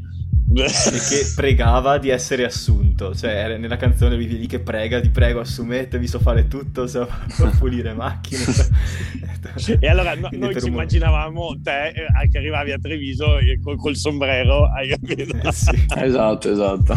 [0.53, 3.15] che pregava di essere assunto.
[3.15, 7.51] Cioè, nella canzone lui lì che prega, ti prego, assumetevi, so fare tutto, so, so
[7.59, 8.45] pulire macchine.
[9.81, 14.67] e allora no, noi ci immaginavamo te eh, che arrivavi a Treviso col, col sombrero,
[14.73, 15.37] hai capito?
[15.37, 15.87] Eh, sì.
[15.97, 16.95] esatto, esatto.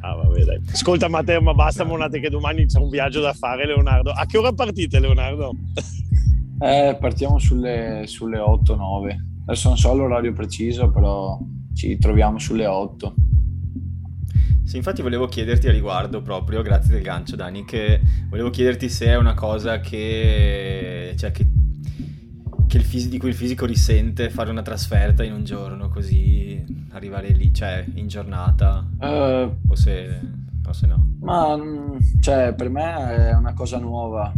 [0.00, 0.60] Ah, vabbè, dai.
[0.72, 4.10] Ascolta Matteo, ma basta monate che domani c'è un viaggio da fare, Leonardo.
[4.10, 5.54] A che ora partite, Leonardo?
[6.58, 9.16] Eh, partiamo sulle, sulle 8-9.
[9.46, 11.38] Adesso non so l'orario preciso, però
[11.74, 13.14] ci troviamo sulle 8.
[14.64, 19.06] Sì, infatti volevo chiederti a riguardo proprio, grazie del gancio Dani, che volevo chiederti se
[19.06, 21.46] è una cosa che, cioè, che,
[22.66, 26.64] che il fisico, di cui il fisico risente fare una trasferta in un giorno così,
[26.92, 30.20] arrivare lì, cioè in giornata, uh, o, se,
[30.66, 31.16] o, se, no.
[31.20, 31.58] Ma
[32.20, 34.32] cioè, per me è una cosa nuova,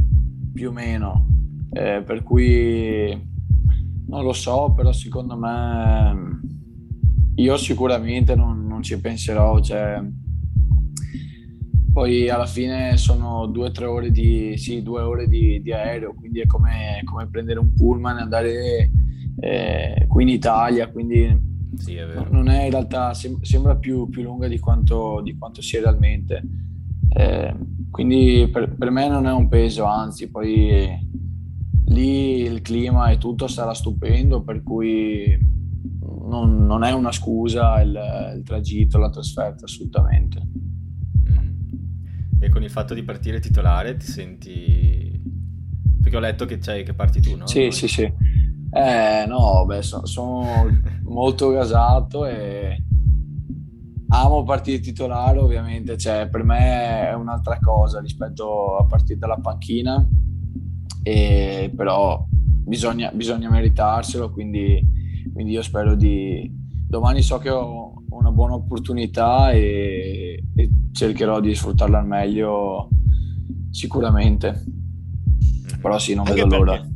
[0.52, 1.28] più o meno,
[1.70, 3.32] eh, per cui
[4.06, 6.40] non lo so, però secondo me
[7.36, 10.00] io sicuramente non, non ci penserò, cioè,
[11.92, 16.14] poi alla fine sono due o tre ore di, sì, due ore di, di aereo,
[16.14, 18.90] quindi è come, come, prendere un pullman e andare
[19.40, 24.22] eh, qui in Italia, quindi sì, è non è in realtà, sem- sembra più, più
[24.22, 26.42] lunga di quanto, di quanto, sia realmente.
[27.08, 27.54] Eh,
[27.90, 31.12] quindi per, per, me non è un peso, anzi poi
[31.86, 35.36] lì il clima e tutto sarà stupendo, per cui
[36.34, 37.98] non, non è una scusa il,
[38.36, 40.40] il, tragitto, la trasferta, assolutamente.
[41.30, 41.48] Mm.
[42.40, 45.22] E con il fatto di partire titolare ti senti...
[46.02, 47.46] Perché ho letto che, c'hai, che parti tu, no?
[47.46, 48.02] Sì, sì, sì.
[48.02, 50.66] Eh, no, beh, so, sono
[51.04, 52.76] molto gasato e
[54.08, 60.06] amo partire titolare, ovviamente, cioè, per me è un'altra cosa rispetto a partire dalla panchina,
[61.02, 64.86] e, però bisogna, bisogna meritarselo, quindi,
[65.34, 66.62] quindi io spero di...
[66.86, 72.88] Domani so che ho una buona opportunità e, e cercherò di sfruttarla al meglio
[73.70, 74.52] sicuramente.
[74.52, 75.80] Mm-hmm.
[75.80, 76.88] Però sì, non Anche vedo l'ora.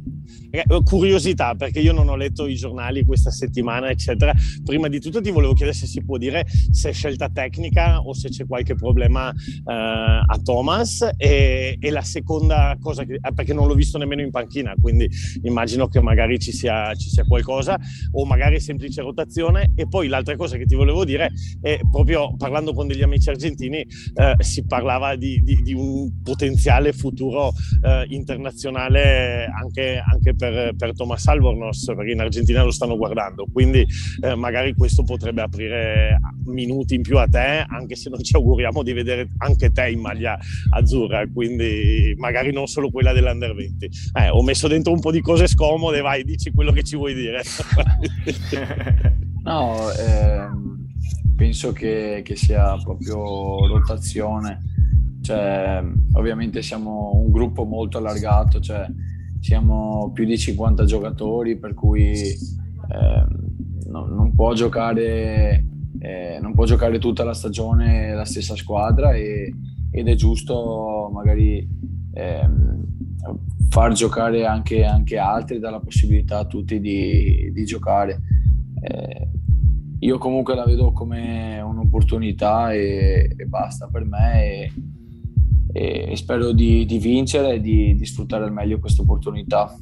[0.50, 4.32] Eh, curiosità, perché io non ho letto i giornali questa settimana, eccetera.
[4.64, 8.14] Prima di tutto ti volevo chiedere se si può dire se è scelta tecnica o
[8.14, 11.06] se c'è qualche problema eh, a Thomas.
[11.16, 15.08] E, e, la seconda cosa, che, eh, perché non l'ho visto nemmeno in panchina, quindi
[15.42, 17.78] immagino che magari ci sia, ci sia qualcosa,
[18.12, 19.72] o magari semplice rotazione.
[19.74, 21.30] E poi l'altra cosa che ti volevo dire
[21.60, 26.92] è proprio parlando con degli amici argentini, eh, si parlava di, di, di, un potenziale
[26.92, 33.46] futuro eh, internazionale anche, anche per, per Thomas Albornoz, perché in Argentina lo stanno guardando,
[33.52, 33.84] quindi
[34.22, 38.82] eh, magari questo potrebbe aprire minuti in più a te, anche se non ci auguriamo
[38.82, 40.38] di vedere anche te in maglia
[40.70, 43.90] azzurra, quindi magari non solo quella dell'Under 20.
[44.14, 47.14] Eh, ho messo dentro un po' di cose scomode, vai, dici quello che ci vuoi
[47.14, 47.42] dire.
[49.44, 50.86] no, ehm,
[51.36, 54.60] penso che, che sia proprio rotazione.
[55.20, 55.82] Cioè,
[56.12, 58.86] ovviamente siamo un gruppo molto allargato, cioè
[59.40, 63.26] siamo più di 50 giocatori, per cui eh,
[63.86, 65.64] non, non, può giocare,
[65.98, 69.52] eh, non può giocare tutta la stagione la stessa squadra e,
[69.90, 71.66] ed è giusto magari
[72.12, 72.48] eh,
[73.68, 78.20] far giocare anche, anche, altri, dare la possibilità a tutti di, di giocare.
[78.80, 79.28] Eh,
[80.00, 84.44] io comunque la vedo come un'opportunità e, e basta per me.
[84.44, 84.72] E,
[85.78, 89.76] e spero di, di vincere e di, di, sfruttare al meglio questa opportunità.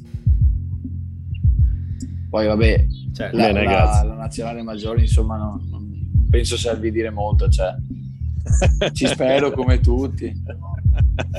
[2.29, 7.09] Poi vabbè, cioè, la, bene, la, la, nazionale maggiore insomma non, non penso servi dire
[7.09, 7.73] molto, cioè,
[8.93, 10.31] ci spero come tutti.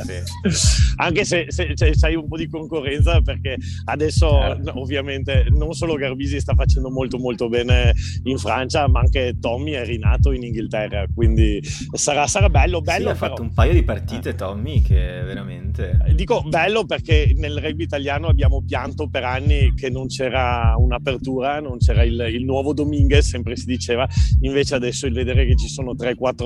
[0.04, 0.94] Sì.
[0.96, 4.80] Anche se, se cioè, c'hai un po' di concorrenza perché adesso certo.
[4.80, 7.92] ovviamente non solo Garbisi sta facendo molto molto bene
[8.24, 11.60] in Francia ma anche Tommy è rinato in Inghilterra quindi
[11.92, 14.34] sarà, sarà bello bello sì, ha fatto un paio di partite eh.
[14.34, 19.90] Tommy che veramente eh, dico bello perché nel rugby italiano abbiamo pianto per anni che
[19.90, 24.08] non c'era un'apertura non c'era il, il nuovo Dominguez sempre si diceva
[24.40, 26.44] invece adesso il vedere che ci sono 3-4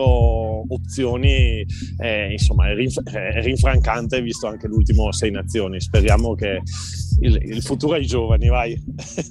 [0.68, 1.64] opzioni
[1.98, 5.80] eh, insomma è rinf- è rinfrancante visto anche l'ultimo Sei Nazioni.
[5.80, 6.62] Speriamo che
[7.20, 8.80] il, il futuro ai giovani, vai.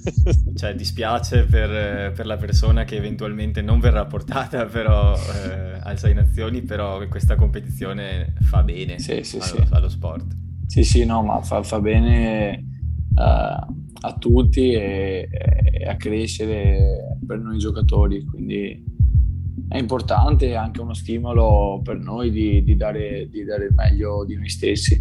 [0.54, 6.14] cioè, dispiace per, per, la persona che eventualmente non verrà portata però eh, al Sei
[6.14, 9.66] Nazioni, però questa competizione fa bene sì, sì, allo, sì.
[9.70, 10.26] allo, sport.
[10.66, 12.64] Sì, sì, no, ma fa, fa bene
[13.14, 13.20] uh,
[14.04, 18.82] a tutti e, e a crescere per noi giocatori, quindi
[19.72, 24.22] è importante e anche uno stimolo per noi di, di, dare, di dare il meglio
[24.26, 25.00] di noi stessi.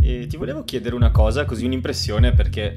[0.00, 2.74] E ti volevo chiedere una cosa, così un'impressione, perché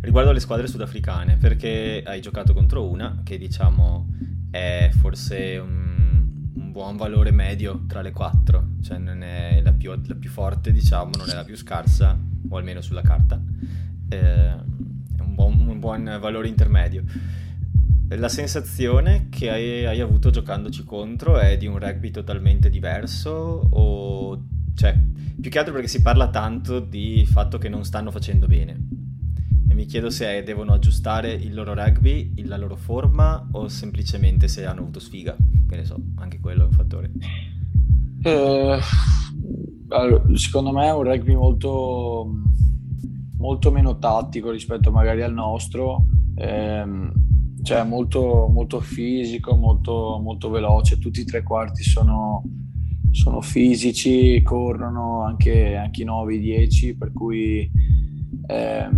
[0.00, 4.08] riguardo alle squadre sudafricane, perché hai giocato contro una che diciamo
[4.50, 9.92] è forse un, un buon valore medio tra le quattro, cioè non è la più,
[10.04, 13.40] la più, forte, diciamo, non è la più scarsa, o almeno sulla carta,
[14.08, 17.04] eh, è un buon, un buon valore intermedio
[18.08, 23.30] la sensazione che hai, hai, avuto giocandoci contro è di un rugby totalmente diverso
[23.70, 24.44] o
[24.74, 24.96] cioè
[25.40, 28.88] più che altro perché si parla tanto di fatto che non stanno facendo bene
[29.68, 34.64] e mi chiedo se devono aggiustare il loro rugby, la loro forma o semplicemente se
[34.64, 35.36] hanno avuto sfiga,
[35.68, 37.10] che ne so, anche quello è un fattore.
[38.22, 38.78] Eh,
[39.88, 42.30] allora, secondo me è un rugby molto,
[43.38, 46.06] molto meno tattico rispetto magari al nostro.
[46.36, 46.84] Eh,
[47.66, 52.44] cioè molto, molto fisico, molto, molto veloce, tutti i tre quarti sono,
[53.10, 57.68] sono fisici, corrono anche, anche i 9, i 10, per cui
[58.46, 58.88] eh,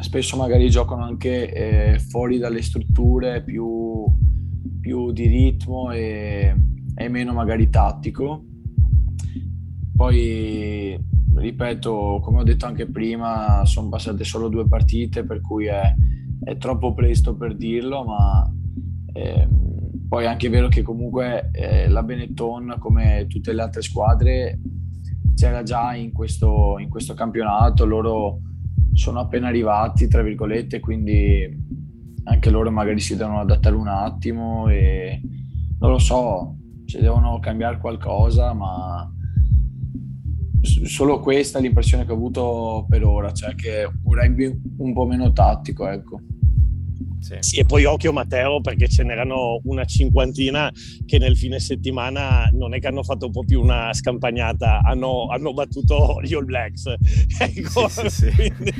[0.00, 4.04] spesso magari giocano anche eh, fuori dalle strutture, più,
[4.80, 6.52] più di ritmo e,
[6.92, 8.44] e, meno magari tattico.
[9.94, 10.98] Poi,
[11.36, 15.94] ripeto, come ho detto anche prima, sono passate solo due partite, per cui è
[16.42, 18.52] è troppo presto per dirlo, ma
[19.12, 19.48] eh,
[20.08, 24.58] poi è anche vero che comunque eh, la Benetton, come tutte le altre squadre,
[25.34, 28.40] c'era già in questo, in questo campionato, loro
[28.92, 31.48] sono appena arrivati, tra virgolette, quindi
[32.24, 35.20] anche loro magari si devono adattare un attimo e
[35.78, 39.10] non lo so se devono cambiare qualcosa, ma
[40.62, 45.06] solo questa è l'impressione che ho avuto per ora, cioè che un rugby un po'
[45.06, 46.20] meno tattico, ecco.
[47.20, 47.36] Sì.
[47.40, 47.58] sì.
[47.58, 50.72] e poi occhio Matteo perché ce n'erano una cinquantina
[51.04, 55.26] che nel fine settimana non è che hanno fatto un po' più una scampagnata, hanno,
[55.28, 56.84] hanno battuto gli All Blacks.
[57.40, 58.72] Ecco, sì, sì, quindi...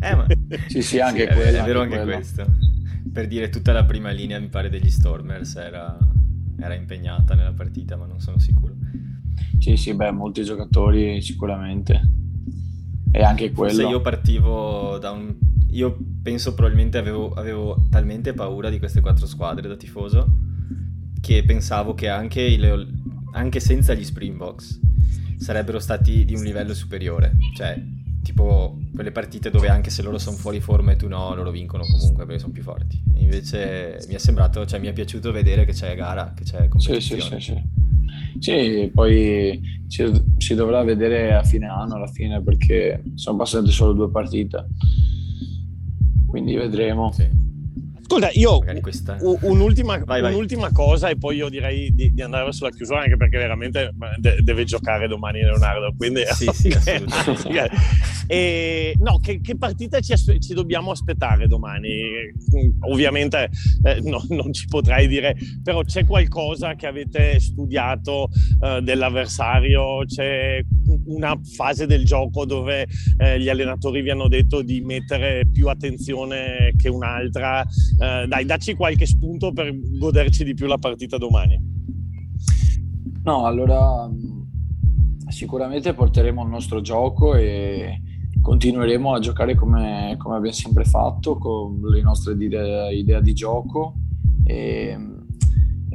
[0.00, 0.26] eh, ma...
[0.68, 1.58] sì, sì, anche sì, quello.
[1.58, 2.46] È vero anche, anche questo.
[3.12, 5.96] Per dire tutta la prima linea, mi pare, degli Stormers era,
[6.58, 8.74] era impegnata nella partita, ma non sono sicuro.
[9.58, 12.00] Sì, sì, beh, molti giocatori sicuramente.
[13.12, 13.72] E anche quello.
[13.72, 15.34] Se io partivo da un
[15.70, 20.26] io penso probabilmente avevo, avevo, talmente paura di queste quattro squadre da tifoso
[21.20, 22.88] che pensavo che anche, il,
[23.32, 24.80] anche senza gli Springboks
[25.38, 27.36] sarebbero stati di un livello superiore.
[27.54, 27.82] Cioè,
[28.22, 31.84] tipo quelle partite dove anche se loro sono fuori forma e tu no, loro vincono
[31.84, 33.02] comunque perché sono più forti.
[33.14, 36.68] E invece mi è sembrato, cioè mi è piaciuto vedere che c'è gara, che c'è
[36.68, 37.22] competizione.
[37.22, 37.52] Sì, sì, sì.
[37.52, 37.62] sì.
[38.38, 40.04] Sì, poi si,
[40.38, 44.66] si dovrà vedere a fine anno, alla fine, perché sono passate solo due partite
[46.36, 47.10] quindi vedremo.
[47.12, 47.26] Sì.
[48.08, 48.60] Ascolta, io
[49.42, 50.32] un'ultima, vai, vai.
[50.32, 53.90] un'ultima, cosa e poi io direi di, di, andare verso la chiusura anche perché veramente
[54.18, 55.92] de- deve giocare domani Leonardo.
[55.96, 57.74] Quindi, sì, sì, assolutamente.
[58.28, 61.90] e, no, che, che partita ci, ci, dobbiamo aspettare domani?
[62.88, 63.50] Ovviamente
[63.82, 65.34] eh, no, non ci potrai dire,
[65.64, 68.28] però c'è qualcosa che avete studiato
[68.62, 70.04] eh, dell'avversario?
[70.04, 70.62] C'è
[71.06, 72.86] una fase del gioco dove
[73.18, 77.62] eh, gli allenatori vi hanno detto di mettere più attenzione che un'altra?
[77.62, 81.74] eh, dai, dacci qualche spunto per goderci di più la partita domani.
[83.24, 84.42] No, allora mm,
[85.28, 88.00] sicuramente porteremo il nostro gioco e
[88.40, 93.96] continueremo a giocare come, come abbiamo sempre fatto, con le nostre idee, idee di gioco.
[94.44, 94.96] E,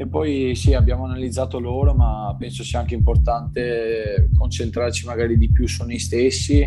[0.01, 5.67] e, poi sì, abbiamo analizzato loro, ma penso sia anche importante concentrarci magari di più
[5.67, 6.65] su noi stessi.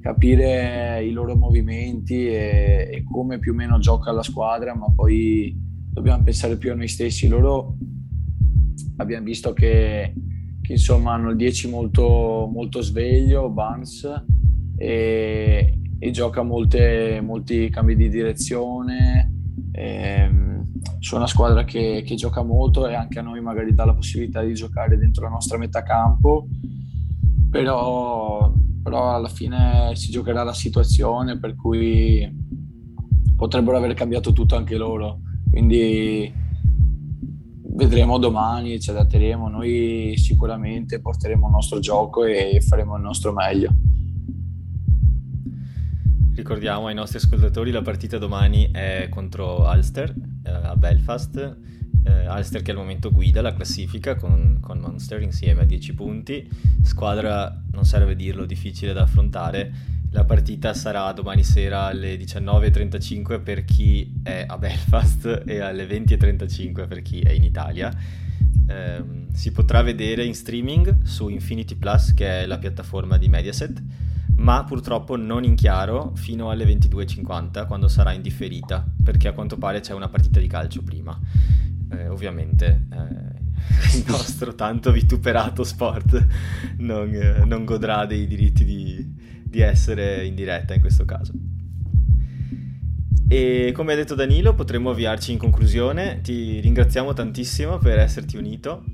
[0.00, 5.56] Capire i loro movimenti e, e, come più o meno gioca la squadra, ma poi
[5.92, 7.28] dobbiamo pensare più a noi stessi.
[7.28, 7.76] Loro
[8.96, 10.12] abbiamo visto che,
[10.60, 14.04] che insomma hanno il 10 molto, molto sveglio, Barnes,
[14.76, 19.32] e, e gioca molte, molti cambi di direzione.
[19.70, 20.49] E, ehm,
[21.00, 24.42] su una squadra che, che gioca molto e anche a noi magari dà la possibilità
[24.42, 26.46] di giocare dentro la nostra metà campo
[27.50, 32.28] però però alla fine si giocherà la situazione per cui
[33.36, 35.20] potrebbero aver cambiato tutto anche loro.
[35.50, 36.32] Quindi
[37.74, 39.48] vedremo domani, ci adatteremo.
[39.48, 43.70] Noi sicuramente porteremo il nostro gioco e faremo il nostro meglio.
[46.40, 50.10] Ricordiamo ai nostri ascoltatori la partita domani è contro Ulster
[50.42, 51.36] eh, a Belfast.
[52.02, 56.48] Eh, Alster che al momento guida la classifica con, con, Monster insieme a 10 punti,
[56.82, 59.70] squadra non serve dirlo difficile da affrontare,
[60.12, 66.88] la partita sarà domani sera alle 19.35 per chi è a Belfast e alle 20.35
[66.88, 67.94] per chi è in Italia.
[68.66, 73.82] Eh, si potrà vedere in streaming su Infinity Plus che è la piattaforma di Mediaset
[74.40, 79.56] ma purtroppo non in chiaro fino alle 22.50 quando sarà in differita perché a quanto
[79.56, 81.18] pare c'è una partita di calcio prima
[81.90, 83.40] eh, ovviamente eh,
[83.96, 86.26] il nostro tanto vituperato sport
[86.78, 89.14] non, eh, non godrà dei diritti di,
[89.44, 91.32] di essere in diretta in questo caso.
[93.28, 96.20] E come ha detto Danilo, potremmo avviarci in conclusione.
[96.20, 98.84] Ti ringraziamo tantissimo per esserti unito.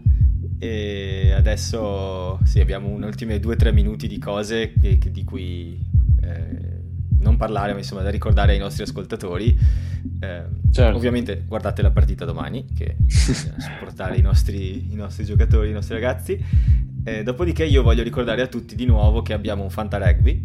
[0.58, 5.24] E adesso sì, abbiamo un ultimi due o tre minuti di cose che, che, di
[5.24, 5.78] cui
[6.22, 6.80] eh,
[7.20, 9.58] non parlare, ma insomma da ricordare ai nostri ascoltatori.
[10.20, 10.96] Eh, certo.
[10.96, 16.42] Ovviamente guardate la partita domani, che supportare i nostri, i nostri giocatori, i nostri ragazzi.
[17.04, 20.44] Eh, dopodiché io voglio ricordare a tutti di nuovo che abbiamo un Fanta Rugby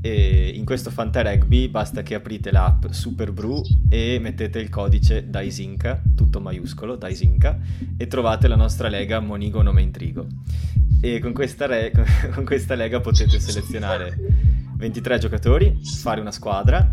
[0.00, 5.28] e in questo Fanta Rugby basta che aprite l'app Super Brew e mettete il codice
[5.28, 7.58] Daisinca, tutto maiuscolo, Daisinca,
[7.96, 10.26] e trovate la nostra lega Monigo Nome Intrigo.
[11.02, 11.92] E con questa, re-
[12.32, 14.16] con questa lega potete selezionare
[14.76, 16.92] 23 giocatori, fare una squadra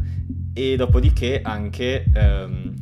[0.53, 2.73] e dopodiché anche ehm,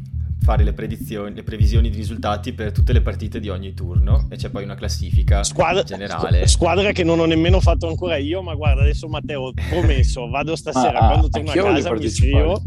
[0.45, 4.49] fare le, le, previsioni di risultati per tutte le partite di ogni turno e c'è
[4.49, 6.45] poi una classifica squadra, generale.
[6.45, 10.99] Squadra che non ho nemmeno fatto ancora io, ma guarda, adesso Matteo, promesso, vado stasera
[10.99, 12.61] ah, quando torno a casa, mi iscrivo.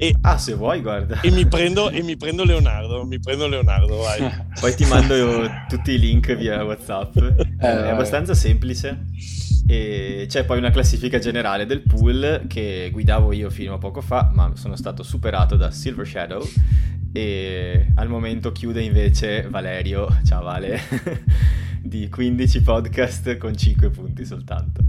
[0.00, 1.20] E, ah, se vuoi, guarda.
[1.22, 4.32] E mi prendo, e mi prendo Leonardo, mi prendo Leonardo, vai.
[4.60, 7.16] Poi ti mando tutti i link via WhatsApp.
[7.16, 9.06] Eh, è abbastanza semplice.
[9.66, 14.30] E c'è poi una classifica generale del pool che guidavo io fino a poco fa,
[14.32, 16.42] ma sono stato superato da Silver Shadow
[17.12, 20.78] e al momento chiude invece Valerio, ciao Vale,
[21.82, 24.82] di 15 podcast con 5 punti soltanto.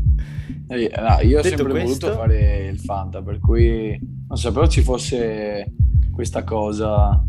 [0.67, 2.07] No, io ho Detto sempre questo...
[2.07, 5.73] voluto fare il Fanta, per cui non sapevo ci fosse
[6.11, 7.23] questa cosa.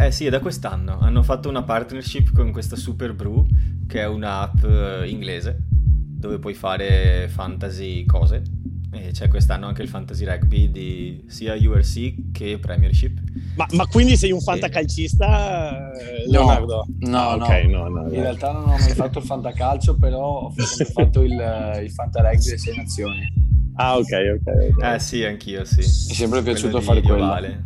[0.00, 0.98] Eh sì, è da quest'anno.
[1.00, 3.46] Hanno fatto una partnership con questa Super Brew,
[3.86, 8.42] che è un'app eh, inglese, dove puoi fare fantasy cose
[8.90, 13.18] e c'è quest'anno anche il Fantasy Rugby di sia URC che Premiership.
[13.56, 15.90] Ma, ma quindi sei un fantacalcista,
[16.26, 16.86] Leonardo?
[17.00, 17.88] No, no, ah, okay, no.
[17.88, 18.12] no, no.
[18.12, 20.54] In realtà non ho mai fatto il fantacalcio, però ho
[20.92, 23.46] fatto il, il Fantarugby delle sei nazioni.
[23.74, 24.72] Ah, ok, ok.
[24.76, 24.94] okay.
[24.94, 25.80] Eh sì, anch'io sì.
[25.80, 27.26] Mi è sempre piaciuto fare quello.
[27.26, 27.64] Vale.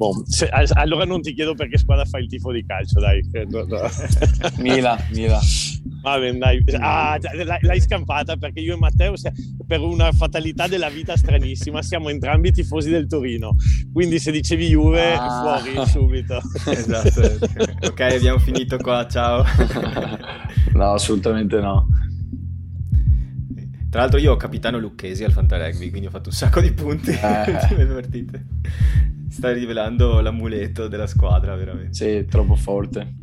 [0.00, 3.22] Boh, se, allora non ti chiedo perché squadra fai il tifo di calcio, dai.
[3.48, 3.80] No, no.
[4.58, 5.40] Mila, Mila.
[6.02, 6.62] Va bene, dai.
[6.78, 7.18] Ah,
[7.60, 9.14] l'hai scampata perché io e Matteo,
[9.66, 13.54] per una fatalità della vita stranissima, siamo entrambi tifosi del Torino.
[13.92, 15.60] Quindi se dicevi Juve, ah.
[15.62, 16.40] fuori subito.
[16.66, 17.22] esatto.
[17.86, 19.44] ok, abbiamo finito qua, ciao.
[20.72, 21.86] no, assolutamente no.
[23.90, 27.10] Tra l'altro io ho capitano Lucchesi al Fantarugby, quindi ho fatto un sacco di punti
[27.10, 27.16] eh.
[27.18, 28.46] partite.
[29.28, 31.94] Sta rivelando l'amuleto della squadra, veramente.
[31.94, 33.14] Sì, troppo forte.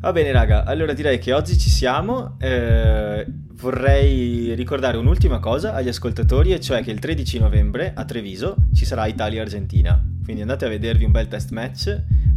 [0.00, 0.62] Va bene, raga.
[0.62, 2.36] Allora direi che oggi ci siamo.
[2.38, 8.54] Eh, vorrei ricordare un'ultima cosa agli ascoltatori, e cioè che il 13 novembre a Treviso
[8.72, 10.00] ci sarà Italia-Argentina.
[10.22, 11.88] Quindi andate a vedervi un bel test match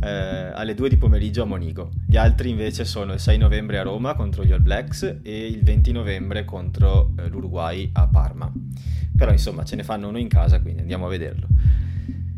[0.01, 1.91] eh, alle 2 di pomeriggio a Monigo.
[2.07, 5.61] Gli altri invece sono il 6 novembre a Roma contro gli All Blacks e il
[5.61, 8.51] 20 novembre contro eh, l'Uruguay a Parma.
[9.15, 11.45] Però insomma ce ne fanno uno in casa, quindi andiamo a vederlo.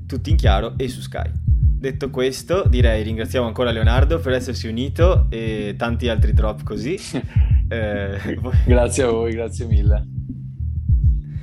[0.06, 1.53] Tutti in chiaro e su Sky.
[1.84, 6.96] Detto questo, direi ringraziamo ancora Leonardo per essersi unito e tanti altri drop così.
[7.68, 10.08] eh, grazie a voi, grazie mille.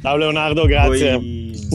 [0.00, 1.12] Ciao Leonardo, grazie.
[1.12, 1.68] Voi,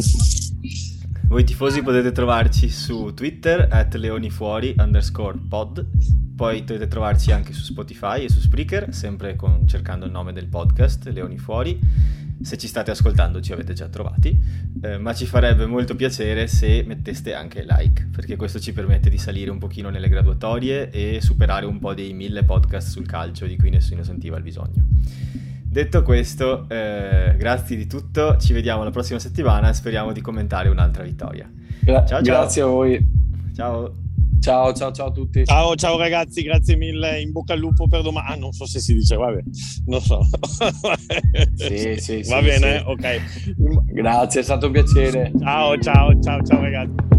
[1.35, 5.85] voi tifosi potete trovarci su Twitter at leonifuori underscore pod,
[6.33, 10.47] poi potete trovarci anche su Spotify e su Spreaker, sempre con, cercando il nome del
[10.47, 11.77] podcast, Leoni Fuori
[12.41, 14.39] se ci state ascoltando ci avete già trovati,
[14.81, 19.17] eh, ma ci farebbe molto piacere se metteste anche like, perché questo ci permette di
[19.17, 23.57] salire un pochino nelle graduatorie e superare un po' dei mille podcast sul calcio di
[23.57, 24.85] cui nessuno sentiva il bisogno.
[25.75, 30.69] Detto questo, eh, grazie di tutto, ci vediamo la prossima settimana e speriamo di commentare
[30.69, 31.51] un'altra vittoria.
[31.81, 32.33] Gra- ciao, ciao.
[32.33, 33.07] Grazie a voi.
[33.53, 33.93] Ciao.
[34.39, 35.43] Ciao, ciao, ciao a tutti.
[35.43, 37.19] Ciao, ciao ragazzi, grazie mille.
[37.19, 38.25] In bocca al lupo per domani.
[38.31, 39.41] Ah, non so se si dice, vabbè,
[39.87, 40.21] non so.
[41.55, 42.83] sì, sì, Va sì, bene, sì.
[42.85, 43.91] ok.
[43.91, 45.33] Grazie, è stato un piacere.
[45.37, 47.14] Ciao, ciao, ciao, ciao ragazzi.